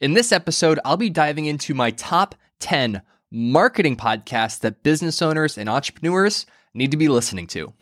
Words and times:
In 0.00 0.14
this 0.14 0.32
episode, 0.32 0.80
I'll 0.82 0.96
be 0.96 1.10
diving 1.10 1.44
into 1.44 1.74
my 1.74 1.90
top 1.90 2.34
10 2.60 3.02
marketing 3.30 3.98
podcasts 3.98 4.58
that 4.60 4.82
business 4.82 5.20
owners 5.20 5.58
and 5.58 5.68
entrepreneurs 5.68 6.46
need 6.72 6.90
to 6.92 6.96
be 6.96 7.08
listening 7.08 7.46
to. 7.48 7.74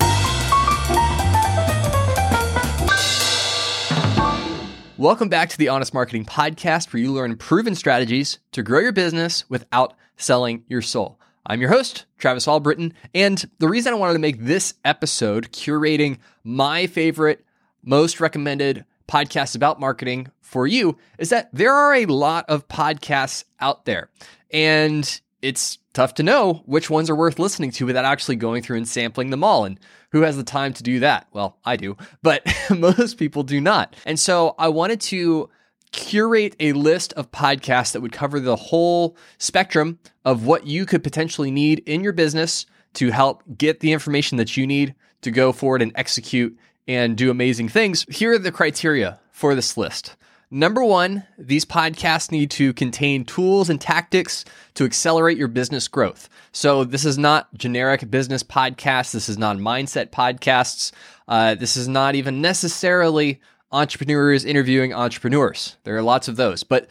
Welcome 4.96 5.28
back 5.28 5.48
to 5.50 5.58
the 5.58 5.68
Honest 5.68 5.94
Marketing 5.94 6.24
Podcast, 6.24 6.92
where 6.92 7.00
you 7.00 7.12
learn 7.12 7.36
proven 7.36 7.76
strategies 7.76 8.40
to 8.50 8.64
grow 8.64 8.80
your 8.80 8.90
business 8.90 9.48
without 9.48 9.94
selling 10.16 10.64
your 10.66 10.82
soul. 10.82 11.20
I'm 11.46 11.60
your 11.60 11.70
host, 11.70 12.06
Travis 12.18 12.48
Albritton, 12.48 12.94
and 13.14 13.48
the 13.60 13.68
reason 13.68 13.92
I 13.92 13.96
wanted 13.96 14.14
to 14.14 14.18
make 14.18 14.40
this 14.40 14.74
episode 14.84 15.52
curating 15.52 16.18
my 16.42 16.88
favorite, 16.88 17.44
most 17.84 18.18
recommended 18.18 18.84
podcasts 19.08 19.56
about 19.56 19.80
marketing 19.80 20.30
for 20.40 20.66
you 20.66 20.96
is 21.18 21.30
that 21.30 21.48
there 21.52 21.74
are 21.74 21.94
a 21.94 22.06
lot 22.06 22.44
of 22.48 22.68
podcasts 22.68 23.44
out 23.60 23.84
there. 23.84 24.10
And 24.50 25.20
it's 25.42 25.78
tough 25.92 26.14
to 26.14 26.22
know 26.22 26.62
which 26.66 26.90
ones 26.90 27.10
are 27.10 27.16
worth 27.16 27.38
listening 27.38 27.70
to 27.72 27.86
without 27.86 28.04
actually 28.04 28.36
going 28.36 28.62
through 28.62 28.76
and 28.76 28.88
sampling 28.88 29.30
them 29.30 29.44
all. 29.44 29.64
And 29.64 29.78
who 30.10 30.22
has 30.22 30.36
the 30.36 30.44
time 30.44 30.72
to 30.74 30.82
do 30.82 31.00
that? 31.00 31.26
Well, 31.32 31.58
I 31.64 31.76
do, 31.76 31.96
but 32.22 32.46
most 32.76 33.18
people 33.18 33.42
do 33.42 33.60
not. 33.60 33.96
And 34.04 34.18
so 34.18 34.54
I 34.58 34.68
wanted 34.68 35.00
to 35.02 35.50
curate 35.90 36.54
a 36.60 36.72
list 36.72 37.12
of 37.14 37.30
podcasts 37.30 37.92
that 37.92 38.00
would 38.00 38.12
cover 38.12 38.40
the 38.40 38.56
whole 38.56 39.16
spectrum 39.38 39.98
of 40.24 40.44
what 40.44 40.66
you 40.66 40.84
could 40.84 41.02
potentially 41.02 41.50
need 41.50 41.80
in 41.86 42.02
your 42.02 42.12
business 42.12 42.66
to 42.94 43.10
help 43.10 43.42
get 43.56 43.80
the 43.80 43.92
information 43.92 44.36
that 44.38 44.56
you 44.56 44.66
need 44.66 44.94
to 45.22 45.30
go 45.30 45.52
forward 45.52 45.82
and 45.82 45.92
execute 45.94 46.56
and 46.88 47.16
do 47.16 47.30
amazing 47.30 47.68
things. 47.68 48.04
Here 48.08 48.32
are 48.32 48.38
the 48.38 48.50
criteria 48.50 49.20
for 49.30 49.54
this 49.54 49.76
list. 49.76 50.16
Number 50.50 50.82
one, 50.82 51.26
these 51.36 51.66
podcasts 51.66 52.32
need 52.32 52.50
to 52.52 52.72
contain 52.72 53.26
tools 53.26 53.68
and 53.68 53.78
tactics 53.78 54.46
to 54.74 54.86
accelerate 54.86 55.36
your 55.36 55.48
business 55.48 55.86
growth. 55.88 56.30
So, 56.52 56.84
this 56.84 57.04
is 57.04 57.18
not 57.18 57.52
generic 57.52 58.10
business 58.10 58.42
podcasts. 58.42 59.12
This 59.12 59.28
is 59.28 59.36
not 59.36 59.58
mindset 59.58 60.08
podcasts. 60.08 60.90
Uh, 61.28 61.54
this 61.54 61.76
is 61.76 61.86
not 61.86 62.14
even 62.14 62.40
necessarily 62.40 63.42
entrepreneurs 63.70 64.46
interviewing 64.46 64.94
entrepreneurs. 64.94 65.76
There 65.84 65.96
are 65.96 66.02
lots 66.02 66.28
of 66.28 66.36
those. 66.36 66.62
But 66.62 66.88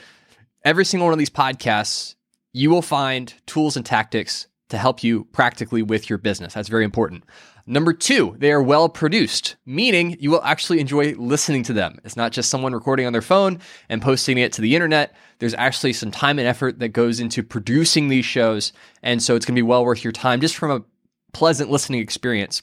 every 0.63 0.85
single 0.85 1.07
one 1.07 1.13
of 1.13 1.19
these 1.19 1.31
podcasts, 1.31 2.13
you 2.53 2.69
will 2.69 2.83
find 2.83 3.33
tools 3.47 3.75
and 3.75 3.83
tactics 3.83 4.45
to 4.69 4.77
help 4.77 5.03
you 5.03 5.25
practically 5.31 5.81
with 5.81 6.09
your 6.09 6.19
business. 6.19 6.53
That's 6.53 6.69
very 6.69 6.85
important. 6.85 7.23
Number 7.69 7.91
two, 7.91 8.33
they 8.37 8.53
are 8.53 8.63
well 8.63 8.87
produced, 8.87 9.57
meaning 9.65 10.15
you 10.21 10.31
will 10.31 10.41
actually 10.41 10.79
enjoy 10.79 11.13
listening 11.17 11.63
to 11.63 11.73
them. 11.73 11.99
It's 12.05 12.15
not 12.15 12.31
just 12.31 12.49
someone 12.49 12.73
recording 12.73 13.05
on 13.05 13.11
their 13.11 13.21
phone 13.21 13.59
and 13.89 14.01
posting 14.01 14.37
it 14.37 14.53
to 14.53 14.61
the 14.61 14.73
internet. 14.73 15.13
There's 15.39 15.53
actually 15.53 15.91
some 15.91 16.09
time 16.09 16.39
and 16.39 16.47
effort 16.47 16.79
that 16.79 16.89
goes 16.89 17.19
into 17.19 17.43
producing 17.43 18.07
these 18.07 18.23
shows. 18.23 18.71
And 19.03 19.21
so 19.21 19.35
it's 19.35 19.45
going 19.45 19.55
to 19.55 19.59
be 19.61 19.67
well 19.67 19.83
worth 19.83 20.01
your 20.01 20.13
time 20.13 20.39
just 20.39 20.55
from 20.55 20.71
a 20.71 20.83
pleasant 21.33 21.69
listening 21.69 21.99
experience. 21.99 22.61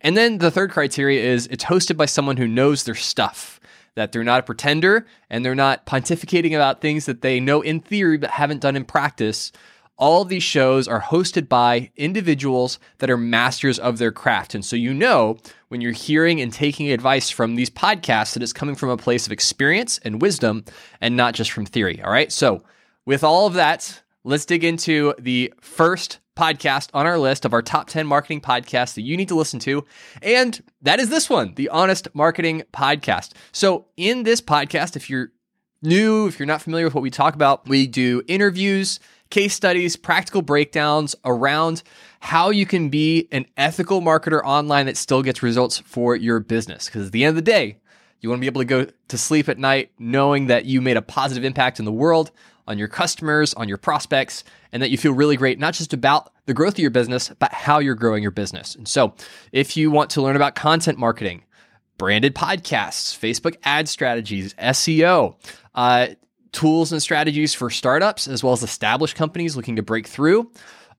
And 0.00 0.16
then 0.16 0.38
the 0.38 0.52
third 0.52 0.70
criteria 0.70 1.24
is 1.24 1.48
it's 1.48 1.64
hosted 1.64 1.96
by 1.96 2.06
someone 2.06 2.36
who 2.36 2.46
knows 2.46 2.84
their 2.84 2.94
stuff, 2.94 3.58
that 3.96 4.12
they're 4.12 4.22
not 4.22 4.40
a 4.40 4.44
pretender 4.44 5.04
and 5.30 5.44
they're 5.44 5.56
not 5.56 5.84
pontificating 5.84 6.54
about 6.54 6.80
things 6.80 7.06
that 7.06 7.22
they 7.22 7.40
know 7.40 7.60
in 7.60 7.80
theory 7.80 8.18
but 8.18 8.30
haven't 8.30 8.60
done 8.60 8.76
in 8.76 8.84
practice. 8.84 9.50
All 9.96 10.22
of 10.22 10.28
these 10.28 10.42
shows 10.42 10.88
are 10.88 11.00
hosted 11.00 11.48
by 11.48 11.90
individuals 11.96 12.80
that 12.98 13.10
are 13.10 13.16
masters 13.16 13.78
of 13.78 13.98
their 13.98 14.10
craft. 14.10 14.54
And 14.54 14.64
so 14.64 14.74
you 14.74 14.92
know 14.92 15.36
when 15.68 15.80
you're 15.80 15.92
hearing 15.92 16.40
and 16.40 16.52
taking 16.52 16.90
advice 16.90 17.30
from 17.30 17.54
these 17.54 17.70
podcasts 17.70 18.34
that 18.34 18.42
it's 18.42 18.52
coming 18.52 18.74
from 18.74 18.88
a 18.88 18.96
place 18.96 19.26
of 19.26 19.32
experience 19.32 19.98
and 19.98 20.20
wisdom 20.20 20.64
and 21.00 21.16
not 21.16 21.34
just 21.34 21.52
from 21.52 21.64
theory. 21.64 22.02
All 22.02 22.10
right. 22.10 22.32
So, 22.32 22.64
with 23.06 23.22
all 23.22 23.46
of 23.46 23.54
that, 23.54 24.02
let's 24.24 24.46
dig 24.46 24.64
into 24.64 25.14
the 25.18 25.52
first 25.60 26.20
podcast 26.36 26.88
on 26.94 27.06
our 27.06 27.18
list 27.18 27.44
of 27.44 27.52
our 27.52 27.62
top 27.62 27.88
10 27.88 28.06
marketing 28.06 28.40
podcasts 28.40 28.94
that 28.94 29.02
you 29.02 29.16
need 29.16 29.28
to 29.28 29.34
listen 29.34 29.60
to. 29.60 29.84
And 30.22 30.60
that 30.82 30.98
is 30.98 31.10
this 31.10 31.30
one, 31.30 31.54
the 31.54 31.68
Honest 31.68 32.08
Marketing 32.14 32.62
Podcast. 32.72 33.32
So, 33.52 33.86
in 33.96 34.24
this 34.24 34.40
podcast, 34.40 34.96
if 34.96 35.08
you're 35.08 35.30
new, 35.82 36.26
if 36.26 36.38
you're 36.38 36.46
not 36.46 36.62
familiar 36.62 36.86
with 36.86 36.94
what 36.94 37.02
we 37.02 37.10
talk 37.10 37.34
about, 37.34 37.68
we 37.68 37.86
do 37.86 38.22
interviews 38.26 38.98
case 39.30 39.54
studies, 39.54 39.96
practical 39.96 40.42
breakdowns 40.42 41.16
around 41.24 41.82
how 42.20 42.50
you 42.50 42.66
can 42.66 42.88
be 42.88 43.28
an 43.32 43.46
ethical 43.56 44.00
marketer 44.00 44.42
online 44.44 44.86
that 44.86 44.96
still 44.96 45.22
gets 45.22 45.42
results 45.42 45.78
for 45.78 46.16
your 46.16 46.40
business. 46.40 46.86
Because 46.86 47.06
at 47.06 47.12
the 47.12 47.24
end 47.24 47.30
of 47.30 47.36
the 47.36 47.50
day, 47.50 47.78
you 48.20 48.30
want 48.30 48.38
to 48.38 48.40
be 48.40 48.46
able 48.46 48.62
to 48.62 48.64
go 48.64 48.86
to 49.08 49.18
sleep 49.18 49.48
at 49.48 49.58
night 49.58 49.90
knowing 49.98 50.46
that 50.46 50.64
you 50.64 50.80
made 50.80 50.96
a 50.96 51.02
positive 51.02 51.44
impact 51.44 51.78
in 51.78 51.84
the 51.84 51.92
world, 51.92 52.30
on 52.66 52.78
your 52.78 52.88
customers, 52.88 53.52
on 53.54 53.68
your 53.68 53.76
prospects, 53.76 54.44
and 54.72 54.82
that 54.82 54.90
you 54.90 54.96
feel 54.96 55.12
really 55.12 55.36
great, 55.36 55.58
not 55.58 55.74
just 55.74 55.92
about 55.92 56.32
the 56.46 56.54
growth 56.54 56.74
of 56.74 56.78
your 56.78 56.90
business, 56.90 57.30
but 57.38 57.52
how 57.52 57.78
you're 57.78 57.94
growing 57.94 58.22
your 58.22 58.30
business. 58.30 58.74
And 58.74 58.88
so, 58.88 59.14
if 59.52 59.76
you 59.76 59.90
want 59.90 60.10
to 60.10 60.22
learn 60.22 60.36
about 60.36 60.54
content 60.54 60.98
marketing, 60.98 61.42
branded 61.98 62.34
podcasts, 62.34 63.16
Facebook 63.16 63.56
ad 63.64 63.88
strategies, 63.88 64.54
SEO, 64.54 65.36
uh, 65.74 66.08
tools 66.54 66.92
and 66.92 67.02
strategies 67.02 67.52
for 67.52 67.68
startups 67.68 68.26
as 68.26 68.42
well 68.42 68.52
as 68.52 68.62
established 68.62 69.16
companies 69.16 69.56
looking 69.56 69.76
to 69.76 69.82
break 69.82 70.06
through. 70.06 70.50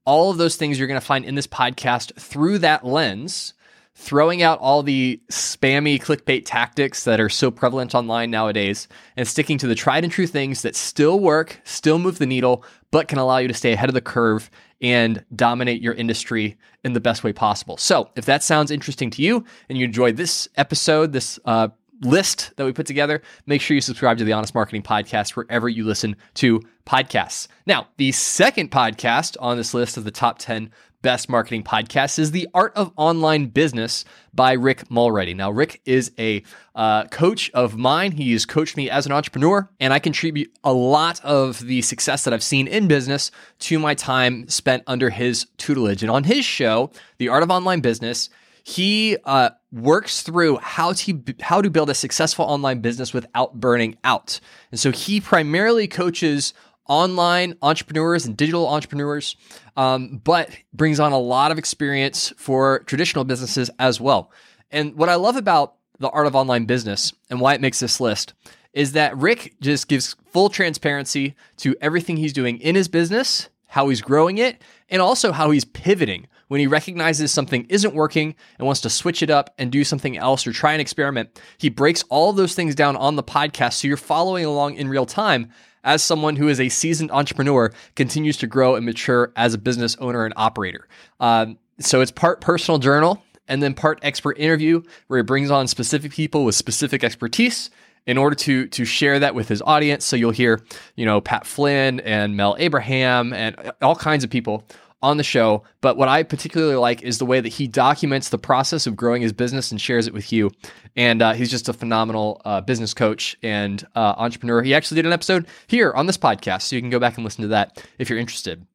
All 0.05 0.29
of 0.29 0.37
those 0.37 0.55
things 0.55 0.77
you're 0.77 0.87
going 0.87 0.99
to 0.99 1.05
find 1.05 1.25
in 1.25 1.33
this 1.33 1.47
podcast 1.47 2.13
through 2.19 2.59
that 2.59 2.85
lens, 2.85 3.53
throwing 3.95 4.43
out 4.43 4.59
all 4.59 4.83
the 4.83 5.19
spammy 5.31 5.99
clickbait 5.99 6.43
tactics 6.45 7.05
that 7.05 7.19
are 7.19 7.29
so 7.29 7.49
prevalent 7.49 7.95
online 7.95 8.29
nowadays 8.29 8.87
and 9.15 9.27
sticking 9.27 9.57
to 9.57 9.67
the 9.67 9.73
tried 9.73 10.03
and 10.03 10.13
true 10.13 10.27
things 10.27 10.61
that 10.61 10.75
still 10.75 11.19
work, 11.19 11.59
still 11.63 11.97
move 11.97 12.19
the 12.19 12.25
needle, 12.25 12.63
but 12.91 13.07
can 13.07 13.17
allow 13.17 13.37
you 13.37 13.47
to 13.47 13.53
stay 13.53 13.71
ahead 13.71 13.89
of 13.89 13.95
the 13.95 14.01
curve 14.01 14.51
and 14.81 15.23
dominate 15.35 15.81
your 15.81 15.93
industry 15.93 16.57
in 16.83 16.93
the 16.93 16.99
best 16.99 17.23
way 17.23 17.31
possible. 17.31 17.77
So, 17.77 18.09
if 18.15 18.25
that 18.25 18.43
sounds 18.43 18.69
interesting 18.69 19.09
to 19.11 19.21
you 19.21 19.45
and 19.69 19.77
you 19.77 19.85
enjoyed 19.85 20.17
this 20.17 20.49
episode, 20.57 21.13
this 21.13 21.39
uh, 21.45 21.69
list 22.01 22.51
that 22.57 22.65
we 22.65 22.73
put 22.73 22.85
together, 22.85 23.21
make 23.45 23.61
sure 23.61 23.75
you 23.75 23.81
subscribe 23.81 24.17
to 24.17 24.23
the 24.23 24.33
Honest 24.33 24.55
Marketing 24.55 24.83
Podcast 24.83 25.31
wherever 25.31 25.69
you 25.69 25.83
listen 25.83 26.15
to 26.35 26.61
podcasts. 26.85 27.47
Now, 27.65 27.87
the 27.97 28.11
second 28.11 28.71
podcast 28.71 29.37
on 29.39 29.57
this 29.57 29.73
list 29.73 29.97
of 29.97 30.03
the 30.03 30.11
top 30.11 30.39
10 30.39 30.71
best 31.05 31.29
marketing 31.29 31.63
podcasts 31.63 32.17
is 32.17 32.31
The 32.31 32.47
Art 32.55 32.73
of 32.75 32.91
Online 32.95 33.45
Business 33.45 34.05
by 34.33 34.53
Rick 34.53 34.89
Mulready. 34.89 35.35
Now, 35.35 35.51
Rick 35.51 35.79
is 35.85 36.11
a 36.17 36.41
uh, 36.73 37.05
coach 37.05 37.51
of 37.53 37.77
mine. 37.77 38.11
He 38.11 38.31
has 38.31 38.47
coached 38.47 38.75
me 38.75 38.89
as 38.89 39.05
an 39.05 39.11
entrepreneur, 39.11 39.69
and 39.79 39.93
I 39.93 39.99
contribute 39.99 40.51
a 40.63 40.73
lot 40.73 41.23
of 41.23 41.59
the 41.59 41.83
success 41.83 42.23
that 42.23 42.33
I've 42.33 42.41
seen 42.41 42.67
in 42.67 42.87
business 42.87 43.29
to 43.59 43.77
my 43.77 43.93
time 43.93 44.47
spent 44.47 44.81
under 44.87 45.11
his 45.11 45.45
tutelage. 45.57 46.01
And 46.01 46.09
on 46.09 46.23
his 46.23 46.43
show, 46.43 46.89
The 47.19 47.29
Art 47.29 47.43
of 47.43 47.51
Online 47.51 47.81
Business, 47.81 48.31
he 48.67 49.15
uh, 49.25 49.51
works 49.71 50.23
through 50.23 50.57
how 50.57 50.91
to 50.93 51.23
how 51.39 51.61
to 51.61 51.69
build 51.69 51.87
a 51.91 51.93
successful 51.93 52.45
online 52.45 52.79
business 52.81 53.13
without 53.13 53.59
burning 53.59 53.95
out. 54.03 54.39
And 54.71 54.79
so 54.79 54.91
he 54.91 55.21
primarily 55.21 55.87
coaches 55.87 56.55
online 56.87 57.55
entrepreneurs 57.61 58.25
and 58.25 58.35
digital 58.35 58.67
entrepreneurs, 58.67 59.35
um, 59.77 60.19
but 60.23 60.49
brings 60.73 60.99
on 60.99 61.11
a 61.11 61.19
lot 61.19 61.51
of 61.51 61.59
experience 61.59 62.33
for 62.37 62.79
traditional 62.79 63.23
businesses 63.23 63.69
as 63.77 64.01
well. 64.01 64.31
And 64.71 64.95
what 64.95 65.09
I 65.09 65.15
love 65.15 65.35
about 65.35 65.75
the 65.99 66.09
art 66.09 66.25
of 66.25 66.35
online 66.35 66.65
business 66.65 67.13
and 67.29 67.39
why 67.39 67.53
it 67.53 67.61
makes 67.61 67.79
this 67.79 68.01
list 68.01 68.33
is 68.73 68.93
that 68.93 69.15
Rick 69.15 69.53
just 69.61 69.87
gives 69.87 70.15
full 70.31 70.49
transparency 70.49 71.35
to 71.57 71.75
everything 71.81 72.17
he's 72.17 72.33
doing 72.33 72.59
in 72.61 72.73
his 72.73 72.87
business, 72.87 73.47
how 73.75 73.89
he's 73.89 73.99
growing 73.99 74.37
it, 74.37 74.61
and 74.87 75.01
also 75.01 75.33
how 75.33 75.51
he's 75.51 75.65
pivoting 75.65 76.27
when 76.47 76.61
he 76.61 76.65
recognizes 76.65 77.29
something 77.29 77.65
isn't 77.67 77.93
working 77.93 78.33
and 78.57 78.65
wants 78.65 78.79
to 78.79 78.89
switch 78.89 79.21
it 79.21 79.29
up 79.29 79.53
and 79.57 79.69
do 79.69 79.83
something 79.83 80.17
else 80.17 80.47
or 80.47 80.53
try 80.53 80.71
an 80.71 80.79
experiment, 80.79 81.41
he 81.57 81.67
breaks 81.67 82.01
all 82.07 82.31
those 82.31 82.55
things 82.55 82.73
down 82.73 82.95
on 82.95 83.17
the 83.17 83.23
podcast 83.23 83.73
so 83.73 83.89
you're 83.89 83.97
following 83.97 84.45
along 84.45 84.75
in 84.75 84.87
real 84.87 85.05
time 85.05 85.49
as 85.83 86.01
someone 86.01 86.37
who 86.37 86.47
is 86.47 86.61
a 86.61 86.69
seasoned 86.69 87.11
entrepreneur 87.11 87.69
continues 87.97 88.37
to 88.37 88.47
grow 88.47 88.75
and 88.75 88.85
mature 88.85 89.33
as 89.35 89.53
a 89.53 89.57
business 89.57 89.97
owner 89.99 90.23
and 90.23 90.33
operator. 90.37 90.87
Um, 91.19 91.57
so 91.77 91.99
it's 91.99 92.11
part 92.11 92.39
personal 92.39 92.79
journal 92.79 93.21
and 93.49 93.61
then 93.61 93.73
part 93.73 93.99
expert 94.03 94.39
interview 94.39 94.83
where 95.07 95.19
he 95.19 95.23
brings 95.23 95.51
on 95.51 95.67
specific 95.67 96.13
people 96.13 96.45
with 96.45 96.55
specific 96.55 97.03
expertise 97.03 97.69
in 98.05 98.17
order 98.17 98.35
to 98.35 98.67
to 98.67 98.85
share 98.85 99.19
that 99.19 99.35
with 99.35 99.47
his 99.47 99.61
audience. 99.61 100.05
So 100.05 100.15
you'll 100.15 100.31
hear, 100.31 100.61
you 100.95 101.05
know, 101.05 101.21
Pat 101.21 101.45
Flynn 101.45 101.99
and 102.01 102.35
Mel 102.35 102.55
Abraham 102.59 103.33
and 103.33 103.71
all 103.81 103.95
kinds 103.95 104.23
of 104.23 104.29
people 104.29 104.63
on 105.01 105.17
the 105.17 105.23
show. 105.23 105.63
But 105.81 105.97
what 105.97 106.07
I 106.07 106.23
particularly 106.23 106.75
like 106.75 107.03
is 107.03 107.19
the 107.19 107.25
way 107.25 107.39
that 107.39 107.49
he 107.49 107.67
documents 107.67 108.29
the 108.29 108.39
process 108.39 108.87
of 108.87 108.95
growing 108.95 109.21
his 109.21 109.33
business 109.33 109.71
and 109.71 109.79
shares 109.79 110.07
it 110.07 110.13
with 110.13 110.33
you. 110.33 110.51
And 110.95 111.21
uh, 111.21 111.33
he's 111.33 111.51
just 111.51 111.69
a 111.69 111.73
phenomenal 111.73 112.41
uh, 112.43 112.61
business 112.61 112.93
coach 112.93 113.37
and 113.43 113.85
uh, 113.95 114.15
entrepreneur. 114.17 114.63
He 114.63 114.73
actually 114.73 114.95
did 114.95 115.05
an 115.05 115.13
episode 115.13 115.45
here 115.67 115.93
on 115.93 116.07
this 116.07 116.17
podcast, 116.17 116.63
so 116.63 116.75
you 116.75 116.81
can 116.81 116.89
go 116.89 116.99
back 116.99 117.17
and 117.17 117.23
listen 117.23 117.43
to 117.43 117.49
that 117.49 117.85
if 117.99 118.09
you're 118.09 118.19
interested. 118.19 118.65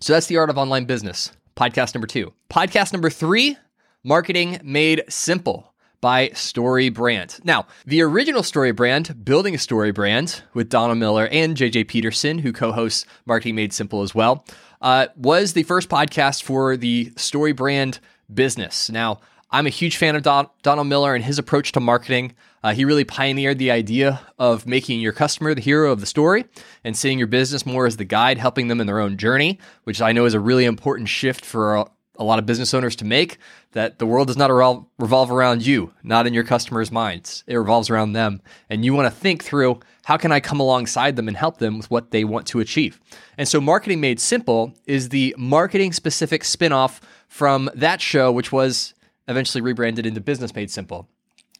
So 0.00 0.12
that's 0.12 0.26
the 0.26 0.36
art 0.36 0.50
of 0.50 0.58
online 0.58 0.84
business. 0.84 1.32
Podcast 1.56 1.94
number 1.94 2.06
two. 2.06 2.32
Podcast 2.50 2.92
number 2.92 3.10
three 3.10 3.56
Marketing 4.04 4.60
Made 4.62 5.02
Simple 5.08 5.71
by 6.02 6.28
Story 6.30 6.90
Brand. 6.90 7.38
Now, 7.44 7.66
the 7.86 8.02
original 8.02 8.42
Story 8.42 8.72
Brand, 8.72 9.24
Building 9.24 9.54
a 9.54 9.58
Story 9.58 9.92
Brand 9.92 10.42
with 10.52 10.68
Donald 10.68 10.98
Miller 10.98 11.28
and 11.28 11.56
JJ 11.56 11.86
Peterson, 11.88 12.40
who 12.40 12.52
co 12.52 12.72
hosts 12.72 13.06
Marketing 13.24 13.54
Made 13.54 13.72
Simple 13.72 14.02
as 14.02 14.14
well, 14.14 14.44
uh, 14.82 15.06
was 15.16 15.52
the 15.52 15.62
first 15.62 15.88
podcast 15.88 16.42
for 16.42 16.76
the 16.76 17.12
Story 17.16 17.52
Brand 17.52 18.00
business. 18.34 18.90
Now, 18.90 19.20
I'm 19.52 19.66
a 19.66 19.70
huge 19.70 19.96
fan 19.96 20.16
of 20.16 20.22
Don- 20.22 20.48
Donald 20.62 20.88
Miller 20.88 21.14
and 21.14 21.24
his 21.24 21.38
approach 21.38 21.70
to 21.72 21.80
marketing. 21.80 22.34
Uh, 22.64 22.74
he 22.74 22.84
really 22.84 23.04
pioneered 23.04 23.58
the 23.58 23.70
idea 23.70 24.20
of 24.38 24.66
making 24.66 25.00
your 25.00 25.12
customer 25.12 25.54
the 25.54 25.60
hero 25.60 25.92
of 25.92 26.00
the 26.00 26.06
story 26.06 26.46
and 26.82 26.96
seeing 26.96 27.18
your 27.18 27.28
business 27.28 27.64
more 27.64 27.86
as 27.86 27.96
the 27.96 28.04
guide, 28.04 28.38
helping 28.38 28.66
them 28.66 28.80
in 28.80 28.88
their 28.88 28.98
own 28.98 29.16
journey, 29.16 29.60
which 29.84 30.02
I 30.02 30.10
know 30.10 30.24
is 30.24 30.34
a 30.34 30.40
really 30.40 30.64
important 30.64 31.08
shift 31.08 31.44
for 31.44 31.88
a, 32.22 32.24
lot 32.24 32.38
of 32.38 32.46
business 32.46 32.72
owners 32.74 32.96
to 32.96 33.04
make. 33.04 33.38
That 33.72 33.98
the 33.98 34.06
world 34.06 34.28
does 34.28 34.36
not 34.36 34.50
revolve 34.98 35.30
around 35.30 35.66
you, 35.66 35.92
not 36.02 36.26
in 36.26 36.34
your 36.34 36.44
customers' 36.44 36.92
minds. 36.92 37.42
It 37.46 37.56
revolves 37.56 37.90
around 37.90 38.12
them. 38.12 38.42
And 38.68 38.84
you 38.84 38.94
want 38.94 39.06
to 39.06 39.20
think 39.20 39.42
through 39.42 39.80
how 40.04 40.16
can 40.16 40.32
I 40.32 40.40
come 40.40 40.60
alongside 40.60 41.16
them 41.16 41.28
and 41.28 41.36
help 41.36 41.58
them 41.58 41.78
with 41.78 41.90
what 41.90 42.10
they 42.10 42.24
want 42.24 42.46
to 42.48 42.60
achieve. 42.60 43.00
And 43.38 43.48
so, 43.48 43.60
Marketing 43.60 44.00
Made 44.00 44.20
Simple 44.20 44.74
is 44.86 45.08
the 45.08 45.34
marketing 45.38 45.92
specific 45.92 46.42
spinoff 46.42 47.00
from 47.28 47.70
that 47.74 48.00
show, 48.00 48.30
which 48.30 48.52
was 48.52 48.94
eventually 49.28 49.62
rebranded 49.62 50.06
into 50.06 50.20
Business 50.20 50.54
Made 50.54 50.70
Simple. 50.70 51.08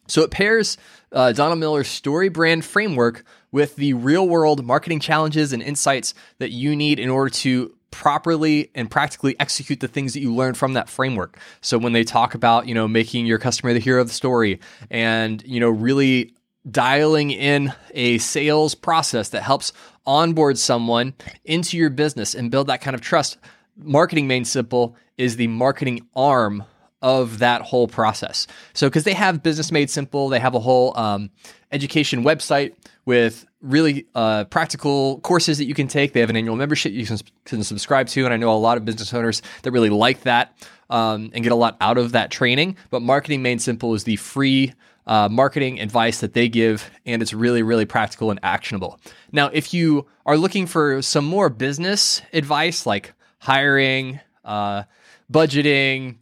So 0.07 0.21
it 0.21 0.31
pairs 0.31 0.77
uh, 1.11 1.31
Donald 1.31 1.59
Miller's 1.59 1.87
story 1.87 2.29
brand 2.29 2.65
framework 2.65 3.23
with 3.51 3.75
the 3.75 3.93
real 3.93 4.27
world 4.27 4.65
marketing 4.65 4.99
challenges 4.99 5.53
and 5.53 5.63
insights 5.63 6.13
that 6.39 6.51
you 6.51 6.75
need 6.75 6.99
in 6.99 7.09
order 7.09 7.29
to 7.29 7.73
properly 7.93 8.71
and 8.73 8.89
practically 8.89 9.39
execute 9.39 9.79
the 9.79 9.87
things 9.87 10.13
that 10.13 10.19
you 10.19 10.33
learn 10.33 10.55
from 10.55 10.73
that 10.73 10.89
framework. 10.89 11.39
So 11.61 11.77
when 11.77 11.93
they 11.93 12.03
talk 12.03 12.33
about, 12.33 12.67
you 12.67 12.73
know, 12.73 12.87
making 12.87 13.27
your 13.27 13.37
customer 13.37 13.71
the 13.71 13.79
hero 13.79 14.01
of 14.01 14.07
the 14.07 14.13
story 14.13 14.59
and, 14.89 15.41
you 15.45 15.59
know, 15.59 15.69
really 15.69 16.33
dialing 16.69 17.31
in 17.31 17.71
a 17.93 18.17
sales 18.17 18.73
process 18.73 19.29
that 19.29 19.43
helps 19.43 19.71
onboard 20.05 20.57
someone 20.57 21.13
into 21.45 21.77
your 21.77 21.89
business 21.89 22.33
and 22.33 22.49
build 22.51 22.67
that 22.67 22.81
kind 22.81 22.95
of 22.95 23.01
trust, 23.01 23.37
Marketing 23.77 24.27
Made 24.27 24.47
Simple 24.47 24.95
is 25.17 25.35
the 25.35 25.47
marketing 25.47 26.07
arm 26.15 26.63
of 27.03 27.39
that 27.39 27.61
whole 27.61 27.87
process. 27.87 28.47
So, 28.73 28.89
because 28.89 29.03
they 29.03 29.13
have 29.13 29.43
Business 29.43 29.71
Made 29.71 29.91
Simple, 29.91 30.29
they 30.29 30.39
have 30.39 30.55
a 30.55 30.59
whole 30.59 30.97
um, 30.97 31.29
education 31.71 32.23
website 32.23 32.73
with 33.05 33.45
really 33.61 34.07
uh, 34.15 34.45
practical 34.45 35.19
courses 35.19 35.57
that 35.57 35.65
you 35.65 35.73
can 35.73 35.87
take. 35.87 36.13
They 36.13 36.21
have 36.21 36.29
an 36.29 36.37
annual 36.37 36.55
membership 36.55 36.93
you 36.93 37.05
can, 37.05 37.17
can, 37.45 37.63
subscribe 37.63 38.07
to, 38.07 38.25
and 38.25 38.33
I 38.33 38.37
know 38.37 38.51
a 38.51 38.55
lot 38.55 38.77
of 38.77 38.85
business 38.85 39.13
owners 39.13 39.41
that 39.61 39.71
really 39.71 39.89
like 39.89 40.21
that 40.21 40.55
um, 40.89 41.29
and 41.33 41.43
get 41.43 41.51
a 41.51 41.55
lot 41.55 41.77
out 41.81 41.97
of 41.97 42.13
that 42.13 42.31
training. 42.31 42.77
But 42.89 43.01
Marketing 43.01 43.41
Made 43.41 43.61
Simple 43.61 43.93
is 43.93 44.05
the 44.05 44.15
free 44.15 44.73
uh, 45.05 45.27
marketing 45.29 45.81
advice 45.81 46.21
that 46.21 46.33
they 46.33 46.47
give, 46.47 46.89
and 47.05 47.21
it's 47.21 47.33
really, 47.33 47.63
really 47.63 47.85
practical 47.85 48.31
and 48.31 48.39
actionable. 48.43 48.99
Now, 49.31 49.47
if 49.47 49.73
you 49.73 50.07
are 50.25 50.37
looking 50.37 50.65
for 50.65 51.01
some 51.01 51.25
more 51.25 51.49
business 51.49 52.21
advice 52.31 52.85
like 52.85 53.13
hiring, 53.39 54.21
uh, 54.45 54.83
budgeting, 55.31 56.17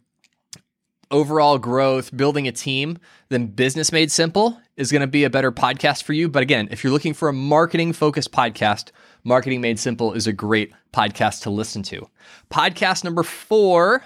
overall 1.12 1.58
growth, 1.58 2.16
building 2.16 2.48
a 2.48 2.52
team, 2.52 2.98
then 3.28 3.46
Business 3.46 3.92
Made 3.92 4.10
Simple 4.10 4.60
is 4.76 4.90
going 4.90 5.02
to 5.02 5.06
be 5.06 5.24
a 5.24 5.30
better 5.30 5.52
podcast 5.52 6.02
for 6.02 6.14
you. 6.14 6.28
But 6.28 6.42
again, 6.42 6.68
if 6.70 6.82
you're 6.82 6.92
looking 6.92 7.14
for 7.14 7.28
a 7.28 7.32
marketing 7.32 7.92
focused 7.92 8.32
podcast, 8.32 8.90
Marketing 9.22 9.60
Made 9.60 9.78
Simple 9.78 10.12
is 10.14 10.26
a 10.26 10.32
great 10.32 10.72
podcast 10.92 11.42
to 11.42 11.50
listen 11.50 11.82
to. 11.84 12.08
Podcast 12.50 13.04
number 13.04 13.22
four 13.22 14.02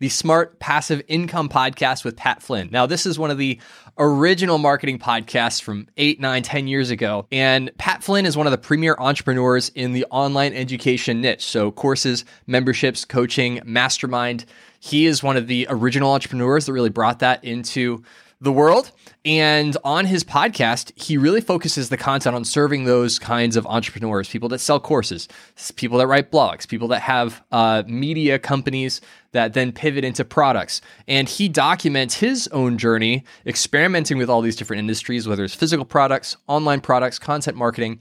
the 0.00 0.08
Smart 0.08 0.58
Passive 0.60 1.02
Income 1.08 1.48
Podcast 1.48 2.04
with 2.04 2.16
Pat 2.16 2.42
Flynn. 2.42 2.68
Now, 2.70 2.86
this 2.86 3.04
is 3.04 3.18
one 3.18 3.30
of 3.30 3.38
the 3.38 3.60
original 3.98 4.58
marketing 4.58 4.98
podcasts 4.98 5.60
from 5.60 5.88
eight, 5.96 6.20
nine, 6.20 6.42
ten 6.42 6.68
years 6.68 6.90
ago. 6.90 7.26
And 7.32 7.70
Pat 7.78 8.04
Flynn 8.04 8.26
is 8.26 8.36
one 8.36 8.46
of 8.46 8.52
the 8.52 8.58
premier 8.58 8.94
entrepreneurs 8.98 9.70
in 9.70 9.92
the 9.92 10.04
online 10.10 10.54
education 10.54 11.20
niche. 11.20 11.44
So, 11.44 11.72
courses, 11.72 12.24
memberships, 12.46 13.04
coaching, 13.04 13.60
mastermind. 13.64 14.44
He 14.80 15.06
is 15.06 15.22
one 15.22 15.36
of 15.36 15.46
the 15.46 15.66
original 15.68 16.12
entrepreneurs 16.12 16.66
that 16.66 16.72
really 16.72 16.90
brought 16.90 17.20
that 17.20 17.44
into 17.44 18.02
the 18.40 18.52
world. 18.52 18.92
And 19.24 19.76
on 19.82 20.06
his 20.06 20.22
podcast, 20.22 20.92
he 20.94 21.18
really 21.18 21.40
focuses 21.40 21.88
the 21.88 21.96
content 21.96 22.36
on 22.36 22.44
serving 22.44 22.84
those 22.84 23.18
kinds 23.18 23.56
of 23.56 23.66
entrepreneurs, 23.66 24.28
people 24.28 24.48
that 24.50 24.60
sell 24.60 24.78
courses, 24.78 25.28
people 25.74 25.98
that 25.98 26.06
write 26.06 26.30
blogs, 26.30 26.68
people 26.68 26.88
that 26.88 27.00
have 27.00 27.42
uh, 27.50 27.82
media 27.86 28.38
companies 28.38 29.00
that 29.32 29.54
then 29.54 29.72
pivot 29.72 30.04
into 30.04 30.24
products. 30.24 30.80
And 31.08 31.28
he 31.28 31.48
documents 31.48 32.14
his 32.14 32.48
own 32.48 32.78
journey 32.78 33.24
experimenting 33.44 34.18
with 34.18 34.30
all 34.30 34.40
these 34.40 34.56
different 34.56 34.80
industries, 34.80 35.26
whether 35.26 35.44
it's 35.44 35.54
physical 35.54 35.84
products, 35.84 36.36
online 36.46 36.80
products, 36.80 37.18
content 37.18 37.56
marketing. 37.56 38.00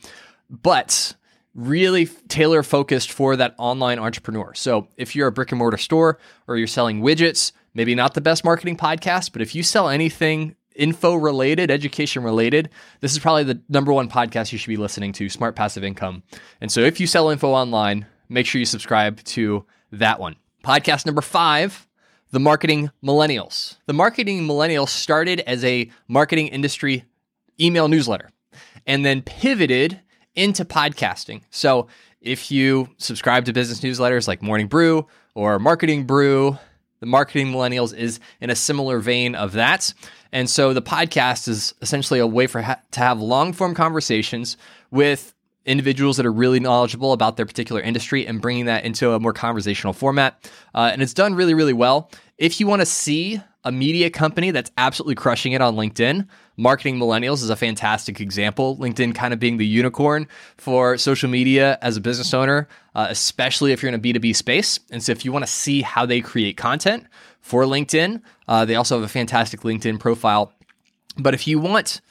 But 0.49 1.15
really 1.57 2.05
tailor 2.29 2.63
focused 2.63 3.11
for 3.11 3.35
that 3.35 3.55
online 3.57 3.99
entrepreneur. 3.99 4.53
So 4.53 4.87
if 4.95 5.15
you're 5.15 5.27
a 5.27 5.31
brick 5.31 5.51
and 5.51 5.59
mortar 5.59 5.77
store 5.77 6.19
or 6.47 6.55
you're 6.55 6.67
selling 6.67 7.01
widgets, 7.01 7.51
maybe 7.73 7.95
not 7.95 8.13
the 8.13 8.21
best 8.21 8.45
marketing 8.45 8.77
podcast, 8.77 9.33
but 9.33 9.41
if 9.41 9.55
you 9.55 9.63
sell 9.63 9.89
anything 9.89 10.55
info 10.75 11.15
related, 11.15 11.71
education 11.71 12.23
related, 12.23 12.69
this 13.01 13.11
is 13.11 13.19
probably 13.19 13.43
the 13.43 13.59
number 13.67 13.91
one 13.91 14.07
podcast 14.07 14.51
you 14.51 14.59
should 14.59 14.69
be 14.69 14.77
listening 14.77 15.11
to, 15.13 15.27
Smart 15.29 15.55
Passive 15.55 15.83
Income. 15.83 16.21
And 16.61 16.71
so 16.71 16.81
if 16.81 16.99
you 16.99 17.07
sell 17.07 17.29
info 17.29 17.49
online, 17.49 18.05
make 18.29 18.45
sure 18.45 18.59
you 18.59 18.65
subscribe 18.65 19.23
to 19.23 19.65
that 19.91 20.19
one. 20.19 20.35
Podcast 20.63 21.05
number 21.05 21.21
five 21.21 21.87
the 22.31 22.39
marketing 22.41 22.91
millennials. 23.01 23.77
The 23.85 23.93
marketing 23.93 24.45
millennials 24.45 24.89
started 24.89 25.39
as 25.41 25.63
a 25.63 25.89
marketing 26.09 26.49
industry 26.49 27.05
email 27.59 27.87
newsletter 27.87 28.29
and 28.85 29.05
then 29.05 29.21
pivoted 29.21 30.01
into 30.37 30.63
podcasting. 30.63 31.41
So 31.49 31.87
if 32.21 32.49
you 32.51 32.87
subscribe 32.97 33.45
to 33.45 33.53
business 33.53 33.81
newsletters 33.81 34.27
like 34.27 34.41
Morning 34.41 34.67
Brew 34.67 35.05
or 35.35 35.59
Marketing 35.59 36.05
Brew, 36.05 36.57
the 36.99 37.05
Marketing 37.05 37.47
Millennials 37.47 37.95
is 37.95 38.19
in 38.39 38.49
a 38.49 38.55
similar 38.55 38.99
vein 38.99 39.35
of 39.35 39.53
that. 39.53 39.93
And 40.31 40.49
so 40.49 40.73
the 40.73 40.81
podcast 40.81 41.47
is 41.47 41.73
essentially 41.81 42.19
a 42.19 42.27
way 42.27 42.47
for 42.47 42.61
ha- 42.61 42.79
to 42.91 42.99
have 42.99 43.19
long 43.19 43.53
form 43.53 43.75
conversations 43.75 44.57
with 44.91 45.33
individuals 45.65 46.17
that 46.17 46.25
are 46.25 46.31
really 46.31 46.59
knowledgeable 46.59 47.13
about 47.13 47.35
their 47.35 47.45
particular 47.45 47.81
industry 47.81 48.25
and 48.25 48.41
bringing 48.41 48.65
that 48.65 48.85
into 48.85 49.11
a 49.11 49.19
more 49.19 49.33
conversational 49.33 49.93
format. 49.93 50.49
Uh, 50.73 50.89
and 50.93 51.01
it's 51.01 51.13
done 51.13 51.35
really, 51.35 51.53
really 51.53 51.73
well. 51.73 52.09
If 52.37 52.59
you 52.59 52.67
want 52.67 52.81
to 52.81 52.85
see 52.85 53.41
a 53.63 53.71
media 53.71 54.09
company 54.09 54.51
that's 54.51 54.71
absolutely 54.77 55.15
crushing 55.15 55.51
it 55.51 55.61
on 55.61 55.75
LinkedIn, 55.75 56.27
Marketing 56.59 56.97
Millennials 56.97 57.43
is 57.43 57.51
a 57.51 57.55
fantastic 57.55 58.19
example. 58.19 58.77
LinkedIn 58.77 59.13
kind 59.13 59.31
of 59.31 59.39
being 59.39 59.57
the 59.57 59.65
unicorn 59.65 60.27
for 60.57 60.97
social 60.97 61.29
media 61.29 61.77
as 61.83 61.97
a 61.97 62.01
business 62.01 62.33
owner, 62.33 62.67
uh, 62.95 63.05
especially 63.09 63.71
if 63.71 63.83
you're 63.83 63.93
in 63.93 63.95
a 63.95 63.99
B2B 63.99 64.35
space. 64.35 64.79
And 64.89 65.03
so 65.03 65.11
if 65.11 65.23
you 65.23 65.31
want 65.31 65.45
to 65.45 65.51
see 65.51 65.83
how 65.83 66.07
they 66.07 66.19
create 66.19 66.57
content 66.57 67.05
for 67.41 67.63
LinkedIn, 67.63 68.21
uh, 68.47 68.65
they 68.65 68.73
also 68.73 68.95
have 68.95 69.03
a 69.03 69.07
fantastic 69.07 69.61
LinkedIn 69.61 69.99
profile. 69.99 70.51
But 71.15 71.35
if 71.35 71.47
you 71.47 71.59
want 71.59 72.01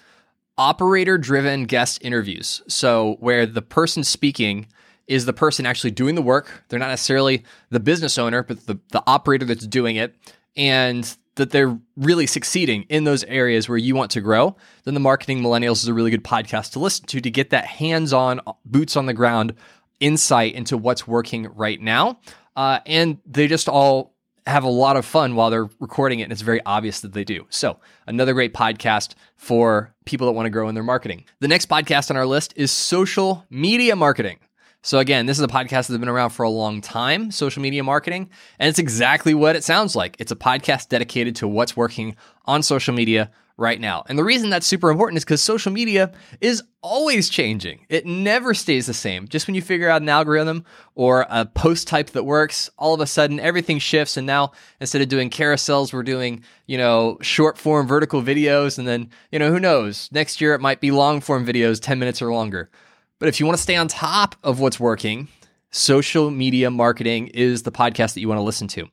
operator 0.57 1.19
driven 1.19 1.65
guest 1.65 1.99
interviews, 2.03 2.63
so 2.69 3.17
where 3.19 3.47
the 3.47 3.63
person 3.63 4.05
speaking 4.05 4.67
is 5.09 5.25
the 5.25 5.33
person 5.33 5.67
actually 5.67 5.91
doing 5.91 6.15
the 6.15 6.23
work, 6.23 6.65
they're 6.69 6.79
not 6.79 6.89
necessarily 6.89 7.45
the 7.71 7.81
business 7.81 8.17
owner, 8.17 8.45
but 8.45 8.67
the, 8.67 8.79
the 8.93 9.03
operator 9.09 9.45
that's 9.45 9.67
doing 9.67 9.97
it. 9.97 10.15
And 10.57 11.17
that 11.37 11.51
they're 11.51 11.79
really 11.97 12.27
succeeding 12.27 12.85
in 12.89 13.05
those 13.05 13.25
areas 13.25 13.69
where 13.69 13.79
you 13.79 13.95
want 13.95 14.11
to 14.13 14.21
grow, 14.21 14.57
then 14.85 14.95
the 14.95 15.01
Marketing 15.01 15.43
Millennials 15.43 15.83
is 15.83 15.89
a 15.89 15.95
really 15.95 16.11
good 16.11 16.25
podcast 16.25 16.73
to 16.73 16.79
listen 16.79 17.07
to 17.07 17.21
to 17.21 17.31
get 17.31 17.51
that 17.51 17.67
hands 17.67 18.13
on, 18.13 18.41
boots 18.65 18.97
on 18.97 19.07
the 19.07 19.15
ground 19.15 19.55
insight 20.01 20.55
into 20.55 20.77
what's 20.77 21.07
working 21.07 21.49
right 21.55 21.81
now. 21.81 22.19
Uh, 22.57 22.81
and 22.87 23.19
they 23.27 23.47
just 23.47 23.69
all 23.69 24.15
have 24.47 24.65
a 24.65 24.69
lot 24.69 24.97
of 24.97 25.05
fun 25.05 25.35
while 25.35 25.51
they're 25.51 25.69
recording 25.81 26.21
it, 26.21 26.25
and 26.25 26.33
it's 26.33 26.43
very 26.43 26.61
obvious 26.65 27.01
that 27.01 27.13
they 27.13 27.25
do. 27.25 27.47
So, 27.51 27.79
another 28.07 28.33
great 28.33 28.55
podcast 28.55 29.15
for 29.35 29.93
people 30.05 30.27
that 30.27 30.33
want 30.33 30.47
to 30.47 30.51
grow 30.51 30.69
in 30.69 30.75
their 30.75 30.85
marketing. 30.85 31.25
The 31.41 31.49
next 31.49 31.69
podcast 31.69 32.11
on 32.11 32.17
our 32.17 32.27
list 32.27 32.55
is 32.57 32.71
social 32.71 33.45
media 33.51 33.97
marketing. 33.97 34.39
So, 34.87 35.01
again, 35.01 35.27
this 35.27 35.37
is 35.37 35.43
a 35.43 35.49
podcast 35.49 35.89
that's 35.89 35.99
been 35.99 36.09
around 36.09 36.31
for 36.31 36.45
a 36.45 36.49
long 36.49 36.81
time, 36.81 37.33
social 37.33 37.61
media 37.61 37.83
marketing, 37.83 38.31
and 38.61 38.69
it's 38.69 38.79
exactly 38.79 39.35
what 39.35 39.57
it 39.57 39.65
sounds 39.65 39.97
like. 39.97 40.15
It's 40.21 40.31
a 40.31 40.37
podcast 40.37 40.91
dedicated 40.91 41.35
to 41.37 41.49
what's 41.49 41.77
working 41.77 42.15
on 42.45 42.63
social 42.63 42.95
media 42.95 43.33
right 43.57 43.81
now. 43.81 44.05
And 44.09 44.17
the 44.17 44.23
reason 44.23 44.49
that's 44.49 44.65
super 44.65 44.89
important 44.89 45.17
is 45.17 45.25
because 45.25 45.43
social 45.43 45.73
media 45.73 46.13
is 46.41 46.63
always 46.83 47.29
changing. 47.29 47.85
It 47.89 48.07
never 48.07 48.55
stays 48.55 48.87
the 48.87 48.95
same. 48.95 49.27
Just 49.27 49.49
when 49.49 49.57
you 49.57 49.61
figure 49.61 49.89
out 49.89 50.03
an 50.03 50.09
algorithm 50.09 50.65
or 50.95 51.27
a 51.31 51.47
post 51.47 51.89
type 51.89 52.11
that 52.11 52.23
works, 52.23 52.71
all 52.79 52.95
of 52.95 53.01
a 53.01 53.09
sudden 53.09 53.41
everything 53.41 53.81
shifts. 53.81 54.17
And 54.17 54.25
now 54.25 54.53
instead 54.81 55.03
of 55.03 55.09
doing 55.09 55.31
carousels, 55.31 55.93
we're 55.93 56.05
doing, 56.05 56.45
you 56.67 56.79
know, 56.79 57.19
short 57.23 57.59
form 57.59 57.89
vertical 57.89 58.23
videos. 58.23 58.79
And 58.79 58.87
then, 58.87 59.11
you 59.33 59.41
know, 59.41 59.51
who 59.51 59.59
knows? 59.59 60.09
Next 60.13 60.41
year 60.41 60.55
it 60.55 60.61
might 60.61 60.81
be 60.81 60.93
long 60.93 61.21
form 61.21 61.45
videos, 61.45 61.81
10 61.81 61.99
minutes 61.99 62.23
or 62.23 62.33
longer. 62.33 62.71
But 63.19 63.29
if 63.29 63.41
you 63.41 63.47
want 63.47 63.57
to 63.57 63.63
stay 63.63 63.77
on 63.77 63.89
top 63.89 64.37
of 64.43 64.61
what's 64.61 64.79
working, 64.79 65.29
social 65.71 66.31
media 66.31 66.71
marketing 66.71 67.29
is 67.29 67.63
the 67.63 67.73
podcast 67.73 68.15
that 68.15 68.21
you 68.21 68.29
want 68.29 68.39
to 68.39 68.43
listen 68.43 68.69
to. 68.69 68.89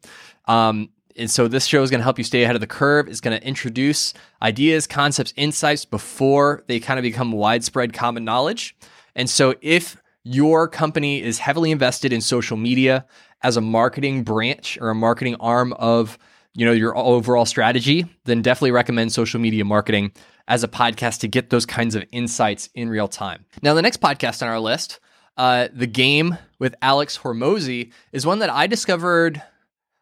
Um, 0.45 0.89
and 1.15 1.29
so 1.29 1.47
this 1.47 1.65
show 1.65 1.83
is 1.83 1.89
going 1.89 1.99
to 1.99 2.03
help 2.03 2.17
you 2.17 2.23
stay 2.23 2.43
ahead 2.43 2.55
of 2.55 2.61
the 2.61 2.67
curve. 2.67 3.07
It's 3.07 3.21
going 3.21 3.39
to 3.39 3.45
introduce 3.45 4.13
ideas, 4.41 4.87
concepts, 4.87 5.33
insights 5.35 5.85
before 5.85 6.63
they 6.67 6.79
kind 6.79 6.97
of 6.97 7.03
become 7.03 7.31
widespread 7.31 7.93
common 7.93 8.23
knowledge. 8.23 8.75
And 9.15 9.29
so 9.29 9.55
if 9.61 9.97
your 10.23 10.67
company 10.67 11.21
is 11.21 11.37
heavily 11.39 11.71
invested 11.71 12.13
in 12.13 12.21
social 12.21 12.57
media 12.57 13.05
as 13.41 13.57
a 13.57 13.61
marketing 13.61 14.23
branch 14.23 14.77
or 14.81 14.89
a 14.89 14.95
marketing 14.95 15.35
arm 15.39 15.73
of 15.73 16.17
you 16.55 16.65
know 16.65 16.71
your 16.71 16.95
overall 16.95 17.45
strategy, 17.45 18.05
then 18.25 18.41
definitely 18.41 18.71
recommend 18.71 19.11
social 19.11 19.39
media 19.39 19.65
marketing 19.65 20.11
as 20.47 20.63
a 20.63 20.67
podcast 20.67 21.19
to 21.21 21.27
get 21.27 21.49
those 21.49 21.65
kinds 21.65 21.95
of 21.95 22.03
insights 22.11 22.69
in 22.75 22.89
real 22.89 23.07
time. 23.07 23.45
Now, 23.61 23.73
the 23.73 23.81
next 23.81 24.01
podcast 24.01 24.41
on 24.41 24.49
our 24.49 24.59
list, 24.59 24.99
uh, 25.37 25.69
the 25.73 25.87
game 25.87 26.37
with 26.59 26.75
Alex 26.81 27.17
Hormozi, 27.17 27.91
is 28.11 28.25
one 28.25 28.39
that 28.39 28.49
I 28.49 28.67
discovered 28.67 29.41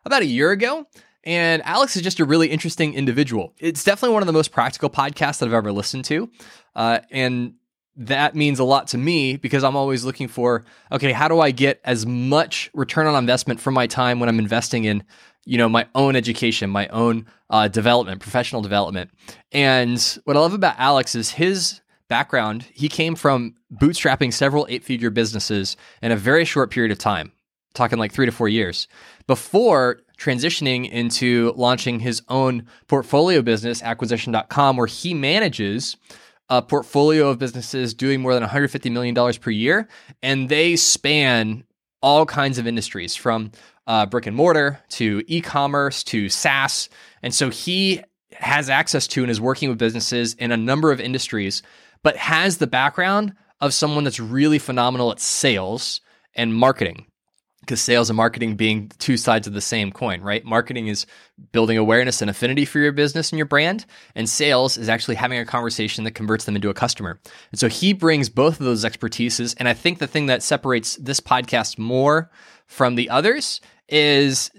about 0.06 0.22
a 0.22 0.26
year 0.26 0.52
ago. 0.52 0.88
And 1.24 1.62
Alex 1.66 1.96
is 1.96 2.02
just 2.02 2.20
a 2.20 2.26
really 2.26 2.48
interesting 2.48 2.96
individual. 2.96 3.54
It's 3.60 3.84
definitely 3.84 4.14
one 4.14 4.24
of 4.24 4.28
the 4.28 4.34
most 4.34 4.52
practical 4.52 4.90
podcasts 4.90 5.38
that 5.40 5.46
I've 5.46 5.54
ever 5.54 5.72
listened 5.72 6.06
to. 6.06 6.30
Uh, 6.76 7.00
and 7.12 7.54
that 7.96 8.36
means 8.36 8.58
a 8.58 8.64
lot 8.64 8.88
to 8.88 8.98
me 8.98 9.36
because 9.36 9.64
I'm 9.64 9.76
always 9.76 10.04
looking 10.04 10.28
for, 10.28 10.66
okay, 10.92 11.12
how 11.12 11.28
do 11.28 11.40
I 11.40 11.52
get 11.52 11.80
as 11.84 12.06
much 12.06 12.72
return 12.74 13.06
on 13.06 13.16
investment 13.16 13.60
from 13.60 13.74
my 13.76 13.86
time 13.86 14.20
when 14.20 14.30
I'm 14.30 14.40
investing 14.40 14.86
in, 14.86 15.04
you 15.46 15.58
know, 15.58 15.68
my 15.68 15.88
own 15.96 16.16
education, 16.16 16.70
my 16.70 16.88
own 16.88 17.26
uh, 17.50 17.68
development, 17.68 18.22
professional 18.22 18.62
development. 18.62 19.12
And 19.52 20.00
what 20.26 20.38
I 20.38 20.40
love 20.40 20.54
about 20.54 20.76
Alex 20.78 21.16
is 21.16 21.32
his 21.32 21.82
background. 22.08 22.66
He 22.74 22.90
came 22.90 23.16
from 23.16 23.56
bootstrapping 23.74 24.34
several 24.34 24.68
eight 24.70 24.84
figure 24.84 25.10
businesses 25.10 25.78
in 26.02 26.12
a 26.12 26.16
very 26.16 26.46
short 26.46 26.70
period 26.70 26.92
of 26.92 27.00
time, 27.00 27.32
talking 27.74 27.98
like 27.98 28.12
three 28.12 28.26
to 28.26 28.32
four 28.32 28.50
years, 28.50 28.88
before 29.28 30.02
transitioning 30.18 30.90
into 30.90 31.54
launching 31.56 32.00
his 32.00 32.22
own 32.30 32.68
portfolio 32.88 33.42
business, 33.42 33.82
acquisition.com, 33.82 34.78
where 34.78 34.88
he 34.88 35.14
manages 35.14 35.98
a 36.50 36.62
portfolio 36.62 37.30
of 37.30 37.40
businesses 37.40 37.94
doing 37.94 38.22
more 38.22 38.34
than 38.34 38.44
$150 38.44 38.92
million 38.92 39.16
per 39.40 39.50
year. 39.50 39.88
And 40.22 40.50
they 40.50 40.76
span 40.76 41.64
all 42.02 42.26
kinds 42.26 42.58
of 42.58 42.68
industries 42.68 43.16
from 43.16 43.52
uh, 43.92 44.06
brick 44.06 44.26
and 44.26 44.38
mortar 44.38 44.80
to 44.88 45.22
e 45.28 45.42
commerce 45.42 46.02
to 46.02 46.30
SaaS. 46.30 46.88
And 47.22 47.36
so 47.36 47.50
he 47.50 48.02
has 48.32 48.70
access 48.70 49.06
to 49.08 49.22
and 49.22 49.30
is 49.30 49.42
working 49.42 49.68
with 49.68 49.78
businesses 49.78 50.34
in 50.36 50.54
a 50.54 50.58
number 50.58 50.94
of 50.94 51.02
industries, 51.02 51.62
but 52.02 52.16
has 52.16 52.58
the 52.58 52.68
background 52.68 53.34
of 53.60 53.74
someone 53.74 54.06
that's 54.06 54.18
really 54.18 54.60
phenomenal 54.60 55.12
at 55.12 55.20
sales 55.20 56.00
and 56.34 56.56
marketing 56.56 57.06
because 57.60 57.82
sales 57.82 58.10
and 58.10 58.16
marketing 58.18 58.56
being 58.56 58.90
two 58.98 59.18
sides 59.18 59.46
of 59.46 59.54
the 59.54 59.62
same 59.62 59.92
coin, 59.92 60.22
right? 60.22 60.44
Marketing 60.46 60.88
is 60.88 61.06
building 61.52 61.78
awareness 61.78 62.22
and 62.22 62.30
affinity 62.30 62.64
for 62.64 62.80
your 62.80 62.94
business 62.94 63.32
and 63.32 63.38
your 63.38 63.46
brand, 63.46 63.86
and 64.16 64.28
sales 64.28 64.78
is 64.78 64.90
actually 64.90 65.16
having 65.16 65.38
a 65.38 65.46
conversation 65.46 66.06
that 66.06 66.16
converts 66.16 66.46
them 66.46 66.56
into 66.56 66.70
a 66.70 66.74
customer. 66.74 67.20
And 67.52 67.60
so 67.60 67.68
he 67.68 67.94
brings 67.94 68.30
both 68.30 68.60
of 68.60 68.66
those 68.66 68.84
expertises. 68.84 69.54
And 69.58 69.68
I 69.68 69.74
think 69.74 70.00
the 70.00 70.08
thing 70.08 70.26
that 70.26 70.42
separates 70.42 70.96
this 70.96 71.20
podcast 71.20 71.78
more 71.78 72.32
from 72.66 72.96
the 72.96 73.10
others 73.10 73.60
is 73.92 74.50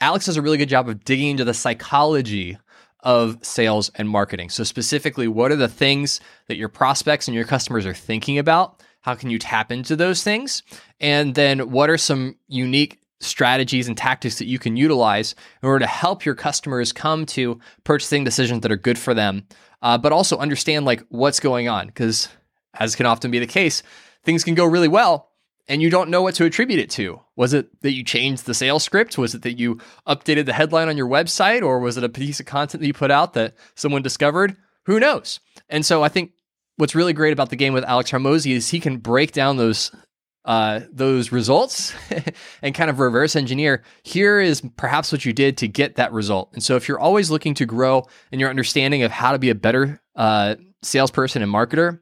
Alex 0.00 0.26
does 0.26 0.36
a 0.36 0.42
really 0.42 0.58
good 0.58 0.68
job 0.68 0.88
of 0.88 1.04
digging 1.04 1.30
into 1.30 1.44
the 1.44 1.54
psychology 1.54 2.56
of 3.00 3.38
sales 3.44 3.90
and 3.96 4.08
marketing. 4.08 4.48
So, 4.48 4.64
specifically, 4.64 5.28
what 5.28 5.52
are 5.52 5.56
the 5.56 5.68
things 5.68 6.20
that 6.48 6.56
your 6.56 6.68
prospects 6.68 7.28
and 7.28 7.34
your 7.34 7.44
customers 7.44 7.84
are 7.84 7.94
thinking 7.94 8.38
about? 8.38 8.82
How 9.00 9.14
can 9.14 9.30
you 9.30 9.38
tap 9.38 9.72
into 9.72 9.96
those 9.96 10.22
things? 10.22 10.62
And 11.00 11.34
then 11.34 11.70
what 11.70 11.90
are 11.90 11.98
some 11.98 12.36
unique 12.46 13.00
strategies 13.20 13.88
and 13.88 13.96
tactics 13.96 14.38
that 14.38 14.46
you 14.46 14.58
can 14.58 14.76
utilize 14.76 15.34
in 15.62 15.68
order 15.68 15.80
to 15.80 15.90
help 15.90 16.24
your 16.24 16.34
customers 16.34 16.92
come 16.92 17.26
to 17.26 17.60
purchasing 17.84 18.24
decisions 18.24 18.62
that 18.62 18.72
are 18.72 18.76
good 18.76 18.98
for 18.98 19.14
them, 19.14 19.46
uh, 19.82 19.98
but 19.98 20.12
also 20.12 20.36
understand 20.38 20.84
like 20.84 21.02
what's 21.08 21.40
going 21.40 21.68
on? 21.68 21.86
Because 21.86 22.28
as 22.74 22.96
can 22.96 23.06
often 23.06 23.30
be 23.30 23.38
the 23.38 23.46
case, 23.46 23.82
things 24.24 24.44
can 24.44 24.54
go 24.54 24.64
really 24.64 24.88
well 24.88 25.31
and 25.68 25.80
you 25.80 25.90
don't 25.90 26.10
know 26.10 26.22
what 26.22 26.34
to 26.36 26.44
attribute 26.44 26.80
it 26.80 26.90
to. 26.90 27.20
Was 27.36 27.52
it 27.52 27.80
that 27.82 27.92
you 27.92 28.04
changed 28.04 28.46
the 28.46 28.54
sales 28.54 28.82
script? 28.82 29.16
Was 29.16 29.34
it 29.34 29.42
that 29.42 29.58
you 29.58 29.78
updated 30.06 30.46
the 30.46 30.52
headline 30.52 30.88
on 30.88 30.96
your 30.96 31.08
website? 31.08 31.62
Or 31.62 31.78
was 31.78 31.96
it 31.96 32.04
a 32.04 32.08
piece 32.08 32.40
of 32.40 32.46
content 32.46 32.80
that 32.80 32.86
you 32.86 32.92
put 32.92 33.10
out 33.10 33.34
that 33.34 33.54
someone 33.74 34.02
discovered? 34.02 34.56
Who 34.86 34.98
knows? 34.98 35.40
And 35.68 35.86
so 35.86 36.02
I 36.02 36.08
think 36.08 36.32
what's 36.76 36.94
really 36.94 37.12
great 37.12 37.32
about 37.32 37.50
the 37.50 37.56
game 37.56 37.74
with 37.74 37.84
Alex 37.84 38.10
Hormozi 38.10 38.52
is 38.52 38.68
he 38.68 38.80
can 38.80 38.98
break 38.98 39.32
down 39.32 39.56
those 39.56 39.92
uh, 40.44 40.80
those 40.90 41.30
results 41.30 41.94
and 42.62 42.74
kind 42.74 42.90
of 42.90 42.98
reverse 42.98 43.36
engineer. 43.36 43.84
Here 44.02 44.40
is 44.40 44.60
perhaps 44.76 45.12
what 45.12 45.24
you 45.24 45.32
did 45.32 45.58
to 45.58 45.68
get 45.68 45.94
that 45.96 46.12
result. 46.12 46.50
And 46.52 46.62
so, 46.62 46.74
if 46.74 46.88
you're 46.88 46.98
always 46.98 47.30
looking 47.30 47.54
to 47.54 47.66
grow 47.66 48.08
in 48.32 48.40
your 48.40 48.50
understanding 48.50 49.04
of 49.04 49.12
how 49.12 49.30
to 49.32 49.38
be 49.38 49.50
a 49.50 49.54
better 49.54 50.00
uh, 50.16 50.56
salesperson 50.82 51.42
and 51.42 51.52
marketer, 51.52 52.00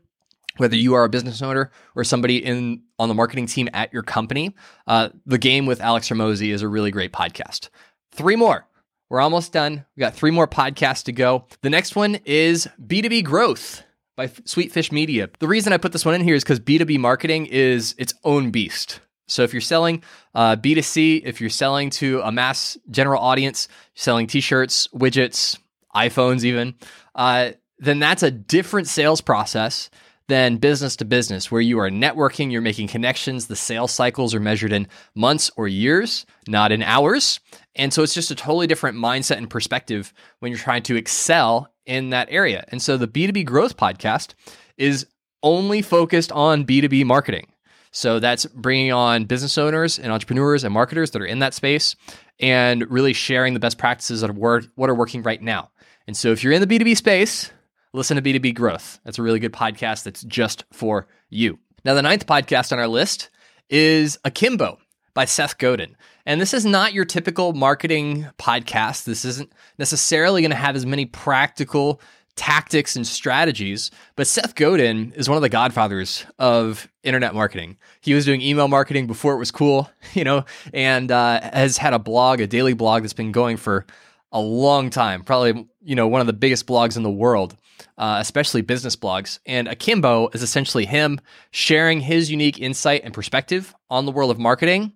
whether 0.56 0.76
you 0.76 0.94
are 0.94 1.04
a 1.04 1.08
business 1.08 1.42
owner 1.42 1.70
or 1.94 2.04
somebody 2.04 2.38
in 2.38 2.82
on 3.00 3.08
the 3.08 3.14
marketing 3.14 3.46
team 3.46 3.68
at 3.72 3.92
your 3.92 4.02
company, 4.02 4.54
uh, 4.86 5.08
the 5.24 5.38
game 5.38 5.64
with 5.64 5.80
Alex 5.80 6.08
Hormozi 6.08 6.52
is 6.52 6.60
a 6.60 6.68
really 6.68 6.90
great 6.90 7.12
podcast. 7.12 7.70
Three 8.12 8.36
more. 8.36 8.66
We're 9.08 9.20
almost 9.20 9.52
done. 9.52 9.86
We 9.96 10.00
got 10.00 10.14
three 10.14 10.30
more 10.30 10.46
podcasts 10.46 11.04
to 11.04 11.12
go. 11.12 11.46
The 11.62 11.70
next 11.70 11.96
one 11.96 12.16
is 12.26 12.68
B2B 12.86 13.24
growth 13.24 13.82
by 14.16 14.28
Sweetfish 14.28 14.92
Media. 14.92 15.30
The 15.38 15.48
reason 15.48 15.72
I 15.72 15.78
put 15.78 15.92
this 15.92 16.04
one 16.04 16.14
in 16.14 16.20
here 16.20 16.34
is 16.34 16.44
because 16.44 16.60
B2B 16.60 16.98
marketing 16.98 17.46
is 17.46 17.94
its 17.98 18.12
own 18.22 18.50
beast. 18.50 19.00
So 19.26 19.42
if 19.42 19.54
you're 19.54 19.62
selling 19.62 20.02
uh, 20.34 20.56
B2C, 20.56 21.22
if 21.24 21.40
you're 21.40 21.50
selling 21.50 21.88
to 21.90 22.20
a 22.20 22.30
mass 22.30 22.76
general 22.90 23.22
audience, 23.22 23.66
selling 23.94 24.26
t-shirts, 24.26 24.88
widgets, 24.88 25.58
iPhones 25.94 26.44
even, 26.44 26.74
uh, 27.14 27.52
then 27.78 27.98
that's 27.98 28.22
a 28.22 28.30
different 28.30 28.88
sales 28.88 29.22
process 29.22 29.88
than 30.30 30.56
business 30.56 30.96
to 30.96 31.04
business, 31.04 31.50
where 31.50 31.60
you 31.60 31.78
are 31.80 31.90
networking, 31.90 32.50
you're 32.50 32.62
making 32.62 32.86
connections. 32.88 33.48
The 33.48 33.56
sales 33.56 33.90
cycles 33.90 34.34
are 34.34 34.40
measured 34.40 34.72
in 34.72 34.86
months 35.14 35.50
or 35.56 35.68
years, 35.68 36.24
not 36.46 36.72
in 36.72 36.82
hours. 36.82 37.40
And 37.74 37.92
so 37.92 38.02
it's 38.02 38.14
just 38.14 38.30
a 38.30 38.36
totally 38.36 38.68
different 38.68 38.96
mindset 38.96 39.38
and 39.38 39.50
perspective 39.50 40.14
when 40.38 40.52
you're 40.52 40.58
trying 40.58 40.84
to 40.84 40.96
excel 40.96 41.72
in 41.84 42.10
that 42.10 42.28
area. 42.30 42.64
And 42.68 42.80
so 42.80 42.96
the 42.96 43.08
B2B 43.08 43.44
Growth 43.44 43.76
podcast 43.76 44.34
is 44.78 45.06
only 45.42 45.82
focused 45.82 46.30
on 46.30 46.64
B2B 46.64 47.04
marketing. 47.04 47.48
So 47.90 48.20
that's 48.20 48.46
bringing 48.46 48.92
on 48.92 49.24
business 49.24 49.58
owners 49.58 49.98
and 49.98 50.12
entrepreneurs 50.12 50.62
and 50.62 50.72
marketers 50.72 51.10
that 51.10 51.22
are 51.22 51.26
in 51.26 51.40
that 51.40 51.54
space 51.54 51.96
and 52.38 52.88
really 52.88 53.12
sharing 53.12 53.52
the 53.54 53.60
best 53.60 53.78
practices 53.78 54.20
that 54.20 54.30
are 54.30 54.62
what 54.76 54.88
are 54.88 54.94
working 54.94 55.24
right 55.24 55.42
now. 55.42 55.70
And 56.06 56.16
so 56.16 56.30
if 56.30 56.44
you're 56.44 56.52
in 56.52 56.66
the 56.66 56.78
B2B 56.78 56.96
space, 56.96 57.50
listen 57.92 58.16
to 58.16 58.22
B2B 58.22 58.54
Growth. 58.54 59.00
That's 59.04 59.18
a 59.18 59.22
really 59.22 59.38
good 59.38 59.52
podcast 59.52 60.04
that's 60.04 60.22
just 60.22 60.64
for 60.72 61.08
you. 61.28 61.58
Now, 61.84 61.94
the 61.94 62.02
ninth 62.02 62.26
podcast 62.26 62.72
on 62.72 62.78
our 62.78 62.88
list 62.88 63.30
is 63.68 64.18
Akimbo 64.24 64.78
by 65.14 65.24
Seth 65.24 65.58
Godin. 65.58 65.96
And 66.26 66.40
this 66.40 66.54
is 66.54 66.64
not 66.64 66.92
your 66.92 67.04
typical 67.04 67.52
marketing 67.52 68.26
podcast. 68.38 69.04
This 69.04 69.24
isn't 69.24 69.52
necessarily 69.78 70.42
going 70.42 70.50
to 70.50 70.56
have 70.56 70.76
as 70.76 70.86
many 70.86 71.06
practical 71.06 72.00
tactics 72.36 72.96
and 72.96 73.06
strategies, 73.06 73.90
but 74.16 74.26
Seth 74.26 74.54
Godin 74.54 75.12
is 75.12 75.28
one 75.28 75.36
of 75.36 75.42
the 75.42 75.48
godfathers 75.48 76.24
of 76.38 76.88
internet 77.02 77.34
marketing. 77.34 77.76
He 78.00 78.14
was 78.14 78.24
doing 78.24 78.40
email 78.40 78.68
marketing 78.68 79.06
before 79.06 79.34
it 79.34 79.38
was 79.38 79.50
cool, 79.50 79.90
you 80.14 80.24
know, 80.24 80.44
and 80.72 81.10
uh, 81.10 81.40
has 81.52 81.76
had 81.76 81.92
a 81.92 81.98
blog, 81.98 82.40
a 82.40 82.46
daily 82.46 82.72
blog 82.72 83.02
that's 83.02 83.12
been 83.12 83.32
going 83.32 83.56
for 83.56 83.84
a 84.32 84.40
long 84.40 84.90
time, 84.90 85.22
probably, 85.22 85.68
you 85.82 85.96
know, 85.96 86.06
one 86.06 86.20
of 86.20 86.26
the 86.26 86.32
biggest 86.32 86.66
blogs 86.66 86.96
in 86.96 87.02
the 87.02 87.10
world 87.10 87.56
uh, 87.98 88.18
especially 88.20 88.62
business 88.62 88.96
blogs. 88.96 89.38
And 89.46 89.68
Akimbo 89.68 90.28
is 90.32 90.42
essentially 90.42 90.86
him 90.86 91.20
sharing 91.50 92.00
his 92.00 92.30
unique 92.30 92.60
insight 92.60 93.02
and 93.04 93.14
perspective 93.14 93.74
on 93.88 94.06
the 94.06 94.12
world 94.12 94.30
of 94.30 94.38
marketing 94.38 94.92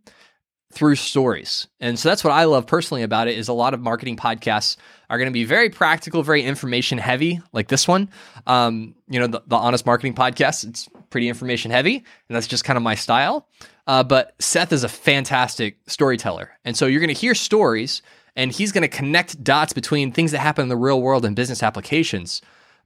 through 0.74 0.96
stories. 0.96 1.68
And 1.80 1.98
so 1.98 2.08
that's 2.08 2.24
what 2.24 2.32
I 2.32 2.44
love 2.44 2.66
personally 2.66 3.02
about 3.02 3.28
it 3.28 3.38
is 3.38 3.48
a 3.48 3.52
lot 3.52 3.74
of 3.74 3.80
marketing 3.80 4.16
podcasts 4.16 4.76
are 5.08 5.18
going 5.18 5.28
to 5.28 5.32
be 5.32 5.44
very 5.44 5.70
practical, 5.70 6.22
very 6.22 6.42
information 6.42 6.98
heavy, 6.98 7.40
like 7.52 7.68
this 7.68 7.86
one. 7.86 8.10
Um, 8.46 8.96
you 9.08 9.20
know, 9.20 9.28
the, 9.28 9.42
the, 9.46 9.56
Honest 9.56 9.86
Marketing 9.86 10.14
Podcast, 10.14 10.68
it's 10.68 10.88
pretty 11.10 11.28
information 11.28 11.70
heavy, 11.70 11.96
and 11.96 12.36
that's 12.36 12.48
just 12.48 12.64
kind 12.64 12.76
of 12.76 12.82
my 12.82 12.96
style. 12.96 13.48
Uh, 13.86 14.02
but 14.02 14.34
Seth 14.40 14.72
is 14.72 14.82
a 14.82 14.88
fantastic 14.88 15.78
storyteller. 15.86 16.50
And 16.64 16.76
so 16.76 16.86
you're 16.86 17.00
going 17.00 17.14
to 17.14 17.20
hear 17.20 17.34
stories, 17.34 18.02
and 18.34 18.50
he's 18.50 18.72
going 18.72 18.82
to 18.82 18.88
connect 18.88 19.42
dots 19.44 19.72
between 19.72 20.10
things 20.10 20.32
that 20.32 20.40
happen 20.40 20.64
in 20.64 20.68
the 20.68 20.76
real 20.76 21.00
world 21.00 21.24
and 21.24 21.36
business 21.36 21.62
applications 21.62 22.42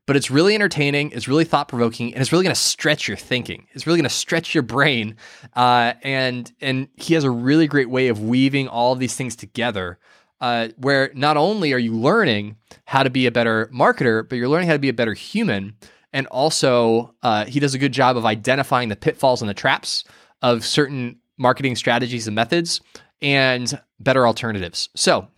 but 0.09 0.17
it's 0.17 0.31
really 0.31 0.55
entertaining. 0.55 1.11
It's 1.11 1.29
really 1.29 1.45
thought 1.45 1.69
provoking, 1.69 2.15
and 2.15 2.23
it's 2.23 2.33
really 2.33 2.43
going 2.43 2.55
to 2.55 2.61
stretch 2.61 3.09
your 3.09 3.17
thinking. 3.19 3.67
It's 3.73 3.87
really 3.87 3.99
going 3.99 4.09
to 4.09 4.15
stretch 4.15 4.55
your 4.55 4.63
brain. 4.63 5.17
Uh, 5.55 5.93
and 6.03 6.51
and 6.63 6.89
he 6.97 7.13
has 7.13 7.25
a 7.25 7.31
really 7.31 7.67
great 7.67 7.91
way 7.91 8.09
of 8.09 8.23
weaving 8.23 8.69
all 8.69 8.95
of 8.95 9.01
these 9.01 9.15
things 9.15 9.37
together, 9.37 9.99
uh, 10.41 10.69
where 10.79 11.11
not 11.15 11.37
only 11.37 11.75
are 11.75 11.79
you 11.79 11.93
learning 11.93 12.57
how 12.87 13.03
to 13.03 13.11
be 13.11 13.27
a 13.27 13.31
better 13.31 13.67
marketer, 13.67 14.27
but 14.27 14.37
you're 14.37 14.49
learning 14.49 14.69
how 14.69 14.73
to 14.73 14.79
be 14.79 14.89
a 14.89 14.95
better 14.95 15.13
human. 15.13 15.77
And 16.11 16.27
also, 16.29 17.15
uh, 17.23 17.45
he 17.45 17.61
does 17.61 17.75
a 17.75 17.79
good 17.79 17.93
job 17.93 18.17
of 18.17 18.25
identifying 18.25 18.89
the 18.89 18.97
pitfalls 18.97 19.43
and 19.43 19.49
the 19.49 19.53
traps 19.55 20.05
of 20.41 20.65
certain 20.65 21.19
marketing 21.37 21.77
strategies 21.77 22.27
and 22.27 22.35
methods 22.35 22.81
and 23.21 23.79
better 24.01 24.27
alternatives. 24.27 24.89
So, 24.97 25.29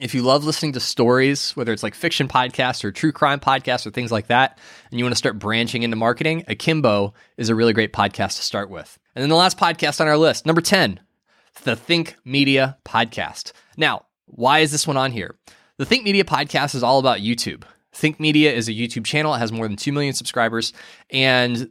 If 0.00 0.14
you 0.14 0.22
love 0.22 0.44
listening 0.44 0.72
to 0.72 0.80
stories, 0.80 1.50
whether 1.50 1.74
it's 1.74 1.82
like 1.82 1.94
fiction 1.94 2.26
podcasts 2.26 2.84
or 2.84 2.90
true 2.90 3.12
crime 3.12 3.38
podcasts 3.38 3.86
or 3.86 3.90
things 3.90 4.10
like 4.10 4.28
that, 4.28 4.58
and 4.90 4.98
you 4.98 5.04
want 5.04 5.12
to 5.12 5.18
start 5.18 5.38
branching 5.38 5.82
into 5.82 5.94
marketing, 5.94 6.42
Akimbo 6.48 7.12
is 7.36 7.50
a 7.50 7.54
really 7.54 7.74
great 7.74 7.92
podcast 7.92 8.36
to 8.36 8.42
start 8.42 8.70
with. 8.70 8.98
And 9.14 9.22
then 9.22 9.28
the 9.28 9.36
last 9.36 9.58
podcast 9.58 10.00
on 10.00 10.08
our 10.08 10.16
list, 10.16 10.46
number 10.46 10.62
10, 10.62 11.00
the 11.64 11.76
Think 11.76 12.16
Media 12.24 12.78
podcast. 12.82 13.52
Now, 13.76 14.06
why 14.24 14.60
is 14.60 14.72
this 14.72 14.86
one 14.86 14.96
on 14.96 15.12
here? 15.12 15.36
The 15.76 15.84
Think 15.84 16.04
Media 16.04 16.24
podcast 16.24 16.74
is 16.74 16.82
all 16.82 16.98
about 16.98 17.18
YouTube. 17.18 17.64
Think 17.92 18.18
Media 18.18 18.54
is 18.54 18.70
a 18.70 18.72
YouTube 18.72 19.04
channel. 19.04 19.34
It 19.34 19.40
has 19.40 19.52
more 19.52 19.68
than 19.68 19.76
2 19.76 19.92
million 19.92 20.14
subscribers. 20.14 20.72
And 21.10 21.68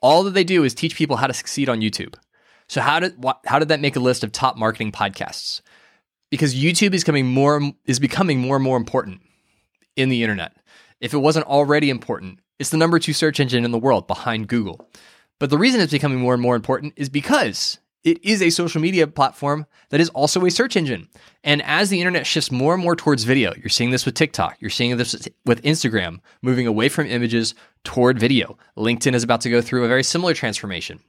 all 0.00 0.22
that 0.22 0.34
they 0.34 0.44
do 0.44 0.62
is 0.62 0.72
teach 0.72 0.94
people 0.94 1.16
how 1.16 1.26
to 1.26 1.34
succeed 1.34 1.68
on 1.68 1.80
YouTube. 1.80 2.14
So, 2.68 2.80
how 2.80 3.00
did, 3.00 3.16
how 3.44 3.58
did 3.58 3.68
that 3.68 3.80
make 3.80 3.96
a 3.96 4.00
list 4.00 4.22
of 4.22 4.30
top 4.30 4.56
marketing 4.56 4.92
podcasts? 4.92 5.62
Because 6.32 6.54
YouTube 6.54 6.94
is 6.94 7.04
becoming 7.04 7.26
more 7.26 7.60
is 7.84 8.00
becoming 8.00 8.40
more 8.40 8.56
and 8.56 8.64
more 8.64 8.78
important 8.78 9.20
in 9.96 10.08
the 10.08 10.22
internet. 10.22 10.56
If 10.98 11.12
it 11.12 11.18
wasn't 11.18 11.44
already 11.46 11.90
important, 11.90 12.38
it's 12.58 12.70
the 12.70 12.78
number 12.78 12.98
2 12.98 13.12
search 13.12 13.38
engine 13.38 13.66
in 13.66 13.70
the 13.70 13.78
world 13.78 14.06
behind 14.06 14.48
Google. 14.48 14.88
But 15.38 15.50
the 15.50 15.58
reason 15.58 15.82
it's 15.82 15.92
becoming 15.92 16.20
more 16.20 16.32
and 16.32 16.42
more 16.42 16.56
important 16.56 16.94
is 16.96 17.10
because 17.10 17.78
it 18.02 18.24
is 18.24 18.40
a 18.40 18.48
social 18.48 18.80
media 18.80 19.06
platform 19.06 19.66
that 19.90 20.00
is 20.00 20.08
also 20.10 20.42
a 20.46 20.50
search 20.50 20.74
engine. 20.74 21.06
And 21.44 21.60
as 21.62 21.90
the 21.90 22.00
internet 22.00 22.26
shifts 22.26 22.50
more 22.50 22.72
and 22.72 22.82
more 22.82 22.96
towards 22.96 23.24
video, 23.24 23.52
you're 23.54 23.68
seeing 23.68 23.90
this 23.90 24.06
with 24.06 24.14
TikTok, 24.14 24.56
you're 24.58 24.70
seeing 24.70 24.96
this 24.96 25.28
with 25.44 25.62
Instagram, 25.64 26.20
moving 26.40 26.66
away 26.66 26.88
from 26.88 27.08
images 27.08 27.54
toward 27.84 28.18
video. 28.18 28.56
LinkedIn 28.78 29.14
is 29.14 29.22
about 29.22 29.42
to 29.42 29.50
go 29.50 29.60
through 29.60 29.84
a 29.84 29.88
very 29.88 30.02
similar 30.02 30.32
transformation. 30.32 31.00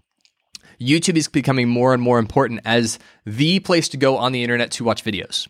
YouTube 0.79 1.15
is 1.17 1.27
becoming 1.27 1.69
more 1.69 1.93
and 1.93 2.01
more 2.01 2.19
important 2.19 2.61
as 2.65 2.99
the 3.25 3.59
place 3.59 3.89
to 3.89 3.97
go 3.97 4.17
on 4.17 4.31
the 4.31 4.43
internet 4.43 4.71
to 4.71 4.83
watch 4.83 5.03
videos. 5.03 5.47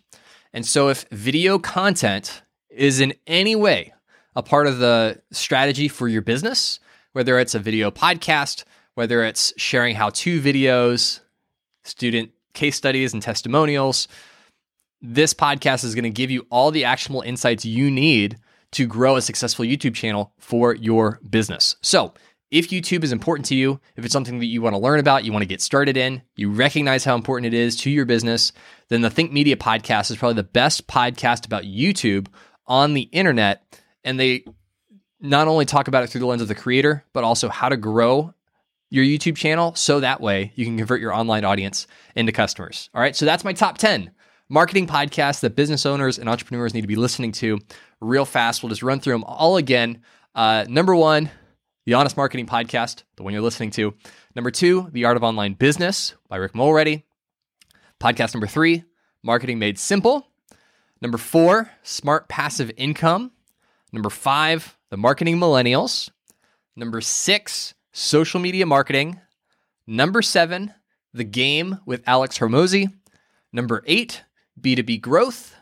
And 0.52 0.64
so, 0.64 0.88
if 0.88 1.04
video 1.10 1.58
content 1.58 2.42
is 2.70 3.00
in 3.00 3.14
any 3.26 3.56
way 3.56 3.92
a 4.36 4.42
part 4.42 4.66
of 4.66 4.78
the 4.78 5.20
strategy 5.32 5.88
for 5.88 6.08
your 6.08 6.22
business, 6.22 6.80
whether 7.12 7.38
it's 7.38 7.54
a 7.54 7.58
video 7.58 7.90
podcast, 7.90 8.64
whether 8.94 9.24
it's 9.24 9.52
sharing 9.56 9.94
how 9.94 10.10
to 10.10 10.40
videos, 10.40 11.20
student 11.84 12.30
case 12.52 12.76
studies, 12.76 13.12
and 13.12 13.22
testimonials, 13.22 14.08
this 15.00 15.34
podcast 15.34 15.84
is 15.84 15.94
going 15.94 16.04
to 16.04 16.10
give 16.10 16.30
you 16.30 16.46
all 16.50 16.70
the 16.70 16.84
actionable 16.84 17.22
insights 17.22 17.64
you 17.64 17.90
need 17.90 18.38
to 18.72 18.86
grow 18.86 19.16
a 19.16 19.22
successful 19.22 19.64
YouTube 19.64 19.94
channel 19.94 20.32
for 20.38 20.74
your 20.74 21.20
business. 21.28 21.76
So, 21.82 22.14
if 22.54 22.68
YouTube 22.68 23.02
is 23.02 23.10
important 23.10 23.46
to 23.46 23.56
you, 23.56 23.80
if 23.96 24.04
it's 24.04 24.12
something 24.12 24.38
that 24.38 24.46
you 24.46 24.62
want 24.62 24.74
to 24.74 24.80
learn 24.80 25.00
about, 25.00 25.24
you 25.24 25.32
want 25.32 25.42
to 25.42 25.48
get 25.48 25.60
started 25.60 25.96
in, 25.96 26.22
you 26.36 26.52
recognize 26.52 27.04
how 27.04 27.16
important 27.16 27.52
it 27.52 27.58
is 27.58 27.74
to 27.78 27.90
your 27.90 28.04
business, 28.04 28.52
then 28.90 29.00
the 29.00 29.10
Think 29.10 29.32
Media 29.32 29.56
podcast 29.56 30.12
is 30.12 30.16
probably 30.16 30.36
the 30.36 30.44
best 30.44 30.86
podcast 30.86 31.46
about 31.46 31.64
YouTube 31.64 32.28
on 32.68 32.94
the 32.94 33.08
internet. 33.10 33.80
And 34.04 34.20
they 34.20 34.44
not 35.18 35.48
only 35.48 35.64
talk 35.64 35.88
about 35.88 36.04
it 36.04 36.10
through 36.10 36.20
the 36.20 36.28
lens 36.28 36.42
of 36.42 36.46
the 36.46 36.54
creator, 36.54 37.04
but 37.12 37.24
also 37.24 37.48
how 37.48 37.68
to 37.68 37.76
grow 37.76 38.32
your 38.88 39.04
YouTube 39.04 39.36
channel 39.36 39.74
so 39.74 39.98
that 39.98 40.20
way 40.20 40.52
you 40.54 40.64
can 40.64 40.78
convert 40.78 41.00
your 41.00 41.12
online 41.12 41.44
audience 41.44 41.88
into 42.14 42.30
customers. 42.30 42.88
All 42.94 43.00
right. 43.00 43.16
So 43.16 43.26
that's 43.26 43.42
my 43.42 43.52
top 43.52 43.78
10 43.78 44.12
marketing 44.48 44.86
podcasts 44.86 45.40
that 45.40 45.56
business 45.56 45.84
owners 45.84 46.20
and 46.20 46.28
entrepreneurs 46.28 46.72
need 46.72 46.82
to 46.82 46.86
be 46.86 46.94
listening 46.94 47.32
to 47.32 47.58
real 48.00 48.24
fast. 48.24 48.62
We'll 48.62 48.70
just 48.70 48.84
run 48.84 49.00
through 49.00 49.14
them 49.14 49.24
all 49.24 49.56
again. 49.56 50.02
Uh, 50.36 50.66
number 50.68 50.94
one, 50.94 51.30
the 51.86 51.94
Honest 51.94 52.16
Marketing 52.16 52.46
Podcast, 52.46 53.02
the 53.16 53.22
one 53.22 53.32
you're 53.32 53.42
listening 53.42 53.70
to. 53.72 53.94
Number 54.34 54.50
two, 54.50 54.88
The 54.92 55.04
Art 55.04 55.16
of 55.16 55.22
Online 55.22 55.52
Business 55.52 56.14
by 56.28 56.36
Rick 56.36 56.54
Mulready. 56.54 57.04
Podcast 58.00 58.34
number 58.34 58.46
three, 58.46 58.84
Marketing 59.22 59.58
Made 59.58 59.78
Simple. 59.78 60.26
Number 61.02 61.18
four, 61.18 61.70
Smart 61.82 62.28
Passive 62.28 62.70
Income. 62.76 63.32
Number 63.92 64.08
five, 64.08 64.78
The 64.90 64.96
Marketing 64.96 65.38
Millennials. 65.38 66.10
Number 66.74 67.02
six, 67.02 67.74
Social 67.92 68.40
Media 68.40 68.64
Marketing. 68.64 69.20
Number 69.86 70.22
seven, 70.22 70.72
The 71.12 71.24
Game 71.24 71.80
with 71.84 72.02
Alex 72.06 72.38
Hormozi. 72.38 72.92
Number 73.52 73.84
eight, 73.86 74.22
B2B 74.58 75.02
Growth. 75.02 75.54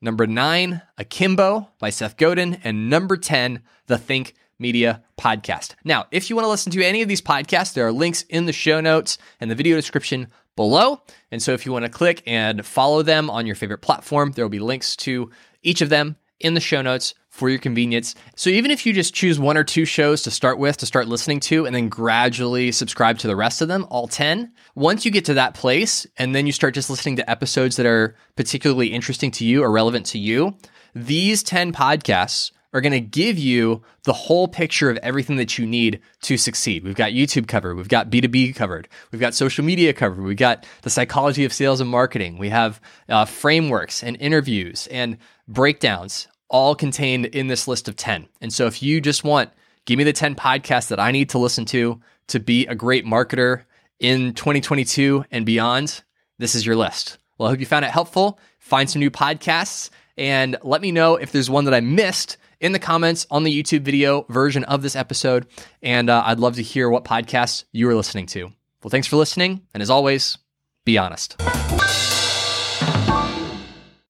Number 0.00 0.26
nine, 0.26 0.82
Akimbo 0.98 1.70
by 1.78 1.90
Seth 1.90 2.16
Godin. 2.16 2.60
And 2.64 2.90
number 2.90 3.16
10, 3.16 3.62
The 3.86 3.98
Think 3.98 4.34
Media 4.58 5.02
Podcast. 5.18 5.74
Now, 5.84 6.06
if 6.10 6.28
you 6.28 6.36
want 6.36 6.46
to 6.46 6.50
listen 6.50 6.72
to 6.72 6.84
any 6.84 7.02
of 7.02 7.08
these 7.08 7.22
podcasts, 7.22 7.74
there 7.74 7.86
are 7.86 7.92
links 7.92 8.22
in 8.22 8.46
the 8.46 8.52
show 8.52 8.80
notes 8.80 9.18
and 9.40 9.50
the 9.50 9.54
video 9.54 9.76
description 9.76 10.28
below. 10.56 11.02
And 11.30 11.42
so 11.42 11.52
if 11.52 11.64
you 11.64 11.72
want 11.72 11.84
to 11.84 11.90
click 11.90 12.22
and 12.26 12.66
follow 12.66 13.02
them 13.02 13.30
on 13.30 13.46
your 13.46 13.54
favorite 13.54 13.78
platform, 13.78 14.32
there 14.32 14.44
will 14.44 14.50
be 14.50 14.58
links 14.58 14.96
to 14.96 15.30
each 15.62 15.80
of 15.80 15.88
them 15.88 16.16
in 16.40 16.54
the 16.54 16.60
show 16.60 16.82
notes 16.82 17.14
for 17.28 17.48
your 17.48 17.58
convenience. 17.60 18.16
So 18.34 18.50
even 18.50 18.72
if 18.72 18.84
you 18.84 18.92
just 18.92 19.14
choose 19.14 19.38
one 19.38 19.56
or 19.56 19.62
two 19.62 19.84
shows 19.84 20.22
to 20.22 20.30
start 20.30 20.58
with, 20.58 20.76
to 20.78 20.86
start 20.86 21.06
listening 21.06 21.38
to, 21.40 21.66
and 21.66 21.74
then 21.74 21.88
gradually 21.88 22.72
subscribe 22.72 23.18
to 23.18 23.28
the 23.28 23.36
rest 23.36 23.62
of 23.62 23.68
them, 23.68 23.86
all 23.90 24.08
10, 24.08 24.52
once 24.74 25.04
you 25.04 25.12
get 25.12 25.24
to 25.26 25.34
that 25.34 25.54
place, 25.54 26.06
and 26.16 26.34
then 26.34 26.46
you 26.46 26.52
start 26.52 26.74
just 26.74 26.90
listening 26.90 27.16
to 27.16 27.30
episodes 27.30 27.76
that 27.76 27.86
are 27.86 28.16
particularly 28.34 28.88
interesting 28.88 29.30
to 29.32 29.44
you 29.44 29.62
or 29.62 29.70
relevant 29.70 30.06
to 30.06 30.18
you, 30.18 30.56
these 30.94 31.44
10 31.44 31.72
podcasts 31.72 32.50
are 32.72 32.80
going 32.80 32.92
to 32.92 33.00
give 33.00 33.38
you 33.38 33.82
the 34.04 34.12
whole 34.12 34.46
picture 34.46 34.90
of 34.90 34.98
everything 34.98 35.36
that 35.36 35.56
you 35.58 35.66
need 35.66 36.00
to 36.22 36.36
succeed. 36.36 36.84
We've 36.84 36.94
got 36.94 37.12
YouTube 37.12 37.48
covered, 37.48 37.76
we've 37.76 37.88
got 37.88 38.10
B2B 38.10 38.54
covered, 38.54 38.88
we've 39.10 39.20
got 39.20 39.34
social 39.34 39.64
media 39.64 39.92
covered, 39.92 40.22
we've 40.22 40.36
got 40.36 40.66
the 40.82 40.90
psychology 40.90 41.44
of 41.44 41.52
sales 41.52 41.80
and 41.80 41.90
marketing, 41.90 42.38
we 42.38 42.50
have 42.50 42.80
uh, 43.08 43.24
frameworks 43.24 44.02
and 44.02 44.16
interviews 44.20 44.86
and 44.90 45.16
breakdowns 45.46 46.28
all 46.50 46.74
contained 46.74 47.26
in 47.26 47.46
this 47.46 47.68
list 47.68 47.88
of 47.88 47.96
10. 47.96 48.28
And 48.40 48.52
so 48.52 48.66
if 48.66 48.82
you 48.82 49.00
just 49.00 49.24
want, 49.24 49.50
give 49.86 49.98
me 49.98 50.04
the 50.04 50.12
10 50.12 50.34
podcasts 50.34 50.88
that 50.88 51.00
I 51.00 51.10
need 51.10 51.30
to 51.30 51.38
listen 51.38 51.64
to 51.66 52.00
to 52.28 52.40
be 52.40 52.66
a 52.66 52.74
great 52.74 53.06
marketer 53.06 53.62
in 53.98 54.34
2022 54.34 55.24
and 55.30 55.44
beyond, 55.44 56.02
this 56.38 56.54
is 56.54 56.64
your 56.64 56.76
list. 56.76 57.18
Well, 57.36 57.48
I 57.48 57.52
hope 57.52 57.60
you 57.60 57.66
found 57.66 57.84
it 57.84 57.90
helpful. 57.90 58.38
Find 58.58 58.88
some 58.88 59.00
new 59.00 59.10
podcasts 59.10 59.90
and 60.16 60.56
let 60.62 60.82
me 60.82 60.92
know 60.92 61.16
if 61.16 61.32
there's 61.32 61.48
one 61.48 61.64
that 61.64 61.74
I 61.74 61.80
missed 61.80 62.36
in 62.60 62.72
the 62.72 62.78
comments 62.78 63.26
on 63.30 63.44
the 63.44 63.62
YouTube 63.62 63.82
video 63.82 64.22
version 64.28 64.64
of 64.64 64.82
this 64.82 64.96
episode. 64.96 65.46
And 65.82 66.10
uh, 66.10 66.22
I'd 66.26 66.40
love 66.40 66.56
to 66.56 66.62
hear 66.62 66.88
what 66.90 67.04
podcasts 67.04 67.64
you 67.72 67.88
are 67.88 67.94
listening 67.94 68.26
to. 68.26 68.52
Well, 68.82 68.90
thanks 68.90 69.06
for 69.06 69.16
listening. 69.16 69.62
And 69.74 69.82
as 69.82 69.90
always, 69.90 70.38
be 70.84 70.98
honest. 70.98 71.36